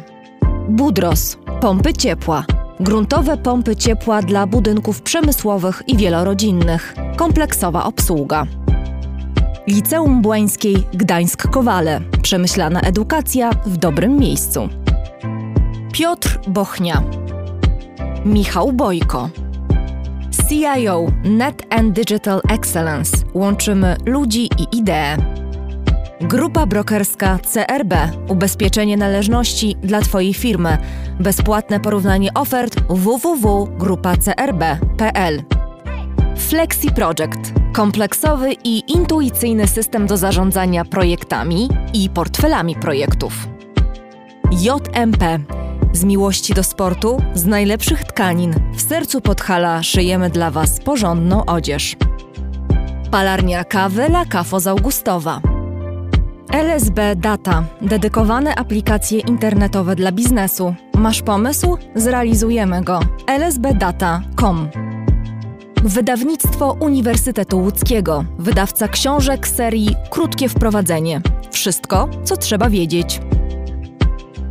Budros, 0.69 1.38
pompy 1.61 1.93
ciepła, 1.93 2.45
gruntowe 2.79 3.38
pompy 3.38 3.75
ciepła 3.75 4.21
dla 4.21 4.47
budynków 4.47 5.01
przemysłowych 5.01 5.83
i 5.88 5.97
wielorodzinnych, 5.97 6.95
kompleksowa 7.15 7.83
obsługa. 7.83 8.45
Liceum 9.67 10.21
Błańskiej 10.21 10.75
Gdańsk-Kowale, 10.75 12.01
przemyślana 12.21 12.81
edukacja 12.81 13.49
w 13.65 13.77
dobrym 13.77 14.17
miejscu. 14.17 14.69
Piotr 15.93 16.39
Bochnia, 16.47 17.03
Michał 18.25 18.73
Bojko. 18.73 19.29
CIO 20.49 21.07
Net 21.23 21.63
and 21.69 21.95
Digital 21.95 22.41
Excellence. 22.49 23.17
Łączymy 23.33 23.95
ludzi 24.05 24.49
i 24.57 24.77
idee. 24.77 25.44
Grupa 26.22 26.66
brokerska 26.66 27.39
CRB. 27.39 27.93
Ubezpieczenie 28.30 28.97
należności 28.97 29.76
dla 29.84 30.01
Twojej 30.01 30.34
firmy. 30.34 30.78
Bezpłatne 31.20 31.80
porównanie 31.80 32.34
ofert 32.34 32.76
www.grupacrb.pl. 32.89 35.43
Flexi 36.38 36.91
Project. 36.91 37.53
Kompleksowy 37.74 38.53
i 38.63 38.91
intuicyjny 38.91 39.68
system 39.68 40.07
do 40.07 40.18
zarządzania 40.18 40.86
projektami 40.86 41.70
i 41.93 42.09
portfelami 42.09 42.76
projektów. 42.76 43.47
JMP. 44.51 45.39
Z 45.93 46.03
miłości 46.03 46.53
do 46.53 46.63
sportu, 46.63 47.18
z 47.34 47.45
najlepszych 47.45 48.03
tkanin, 48.03 48.53
w 48.76 48.82
sercu 48.82 49.22
Podhala 49.22 49.84
szyjemy 49.84 50.30
dla 50.30 50.51
Was 50.51 50.80
porządną 50.80 51.45
odzież. 51.45 51.95
Palarnia 53.11 53.63
kawy 53.63 54.03
La 54.03 54.26
Cafo 54.26 54.57
Augustowa 54.70 55.55
LSB 56.56 57.16
Data 57.16 57.64
dedykowane 57.82 58.56
aplikacje 58.56 59.20
internetowe 59.20 59.95
dla 59.95 60.12
biznesu. 60.12 60.76
Masz 60.97 61.22
pomysł? 61.22 61.78
Zrealizujemy 61.95 62.84
go. 62.84 62.99
lsbdata.com 63.39 64.70
Wydawnictwo 65.84 66.78
Uniwersytetu 66.80 67.60
Łódzkiego. 67.60 68.26
Wydawca 68.39 68.88
książek 68.88 69.47
serii 69.47 69.95
Krótkie 70.10 70.49
wprowadzenie. 70.49 71.22
Wszystko, 71.51 72.10
co 72.24 72.38
trzeba 72.38 72.70
wiedzieć. 72.70 73.22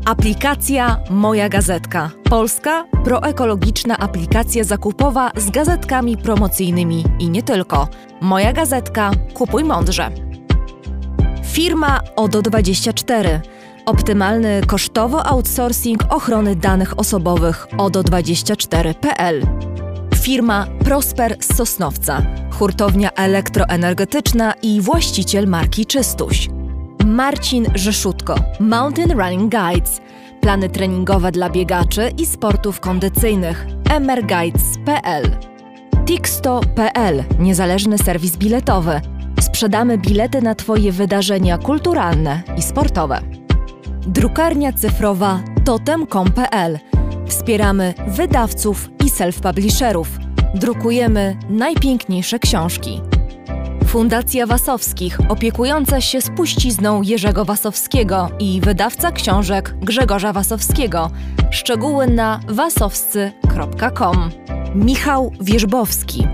Aplikacja 0.05 1.01
Moja 1.11 1.49
Gazetka. 1.49 2.11
Polska 2.31 2.85
proekologiczna 3.05 3.99
aplikacja 3.99 4.65
zakupowa 4.65 5.31
z 5.37 5.51
gazetkami 5.51 6.17
promocyjnymi 6.17 7.05
i 7.19 7.31
nie 7.31 7.43
tylko. 7.43 7.89
Moja 8.21 8.53
Gazetka. 8.53 9.11
Kupuj 9.35 9.65
mądrze. 9.65 10.34
Firma 11.55 12.01
ODO24. 12.17 13.41
Optymalny 13.87 14.61
kosztowo 14.67 15.27
outsourcing 15.27 16.01
ochrony 16.11 16.57
danych 16.57 16.99
osobowych 16.99 17.67
ODO24.pl. 17.77 19.47
Firma 20.15 20.67
Prosper 20.85 21.37
z 21.41 21.57
Sosnowca. 21.57 22.23
Hurtownia 22.53 23.11
elektroenergetyczna 23.11 24.55
i 24.63 24.81
właściciel 24.81 25.47
marki 25.49 25.87
Czystuś. 25.87 26.49
Marcin 27.07 27.67
Rzeszutko. 27.75 28.35
Mountain 28.61 29.11
Running 29.11 29.55
Guides. 29.55 30.01
Plany 30.41 30.69
treningowe 30.69 31.33
dla 31.33 31.51
biegaczy 31.51 32.11
i 32.19 32.27
sportów 32.27 32.81
kondycyjnych. 32.81 33.67
mrguides.pl. 34.01 35.31
Tixto.pl. 36.07 37.25
Niezależny 37.39 37.99
serwis 37.99 38.37
biletowy 38.37 39.14
sprzedamy 39.55 39.99
bilety 39.99 40.43
na 40.43 40.55
Twoje 40.55 40.93
wydarzenia 40.93 41.59
kulturalne 41.59 42.43
i 42.57 42.63
sportowe. 42.63 43.21
Drukarnia 44.07 44.73
cyfrowa 44.73 45.41
Totem.com.pl 45.65 46.79
Wspieramy 47.27 47.95
wydawców 48.07 48.91
i 49.07 49.11
self-publisherów. 49.11 50.07
Drukujemy 50.55 51.37
najpiękniejsze 51.51 52.39
książki. 52.39 53.01
Fundacja 53.87 54.47
Wasowskich, 54.47 55.19
opiekująca 55.29 56.01
się 56.01 56.21
spuścizną 56.21 57.03
Jerzego 57.03 57.45
Wasowskiego 57.45 58.31
i 58.39 58.61
wydawca 58.61 59.13
książek 59.13 59.75
Grzegorza 59.81 60.33
Wasowskiego. 60.33 61.11
Szczegóły 61.51 62.07
na 62.07 62.41
wasowscy.com. 62.49 64.31
Michał 64.75 65.33
Wierzbowski. 65.41 66.27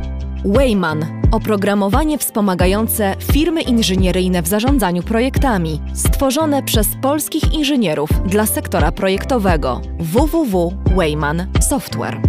Wayman. 0.44 1.06
Oprogramowanie 1.30 2.18
wspomagające 2.18 3.16
firmy 3.32 3.62
inżynieryjne 3.62 4.42
w 4.42 4.48
zarządzaniu 4.48 5.02
projektami. 5.02 5.80
Stworzone 5.94 6.62
przez 6.62 6.88
polskich 7.02 7.54
inżynierów 7.54 8.10
dla 8.26 8.46
sektora 8.46 8.92
projektowego. 8.92 9.80
www.wayman 9.98 11.46
Software. 11.68 12.20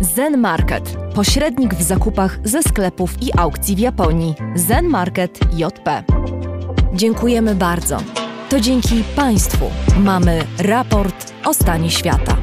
Zen 0.00 0.38
Market. 0.38 0.96
Pośrednik 1.14 1.74
w 1.74 1.82
zakupach 1.82 2.38
ze 2.44 2.62
sklepów 2.62 3.22
i 3.22 3.38
aukcji 3.38 3.76
w 3.76 3.78
Japonii. 3.78 4.34
Zen 4.54 4.86
Market 4.86 5.40
JP. 5.56 6.04
Dziękujemy 6.94 7.54
bardzo. 7.54 7.98
To 8.50 8.60
dzięki 8.60 9.04
Państwu 9.16 9.64
mamy 9.98 10.44
raport 10.58 11.32
o 11.44 11.54
stanie 11.54 11.90
świata. 11.90 12.36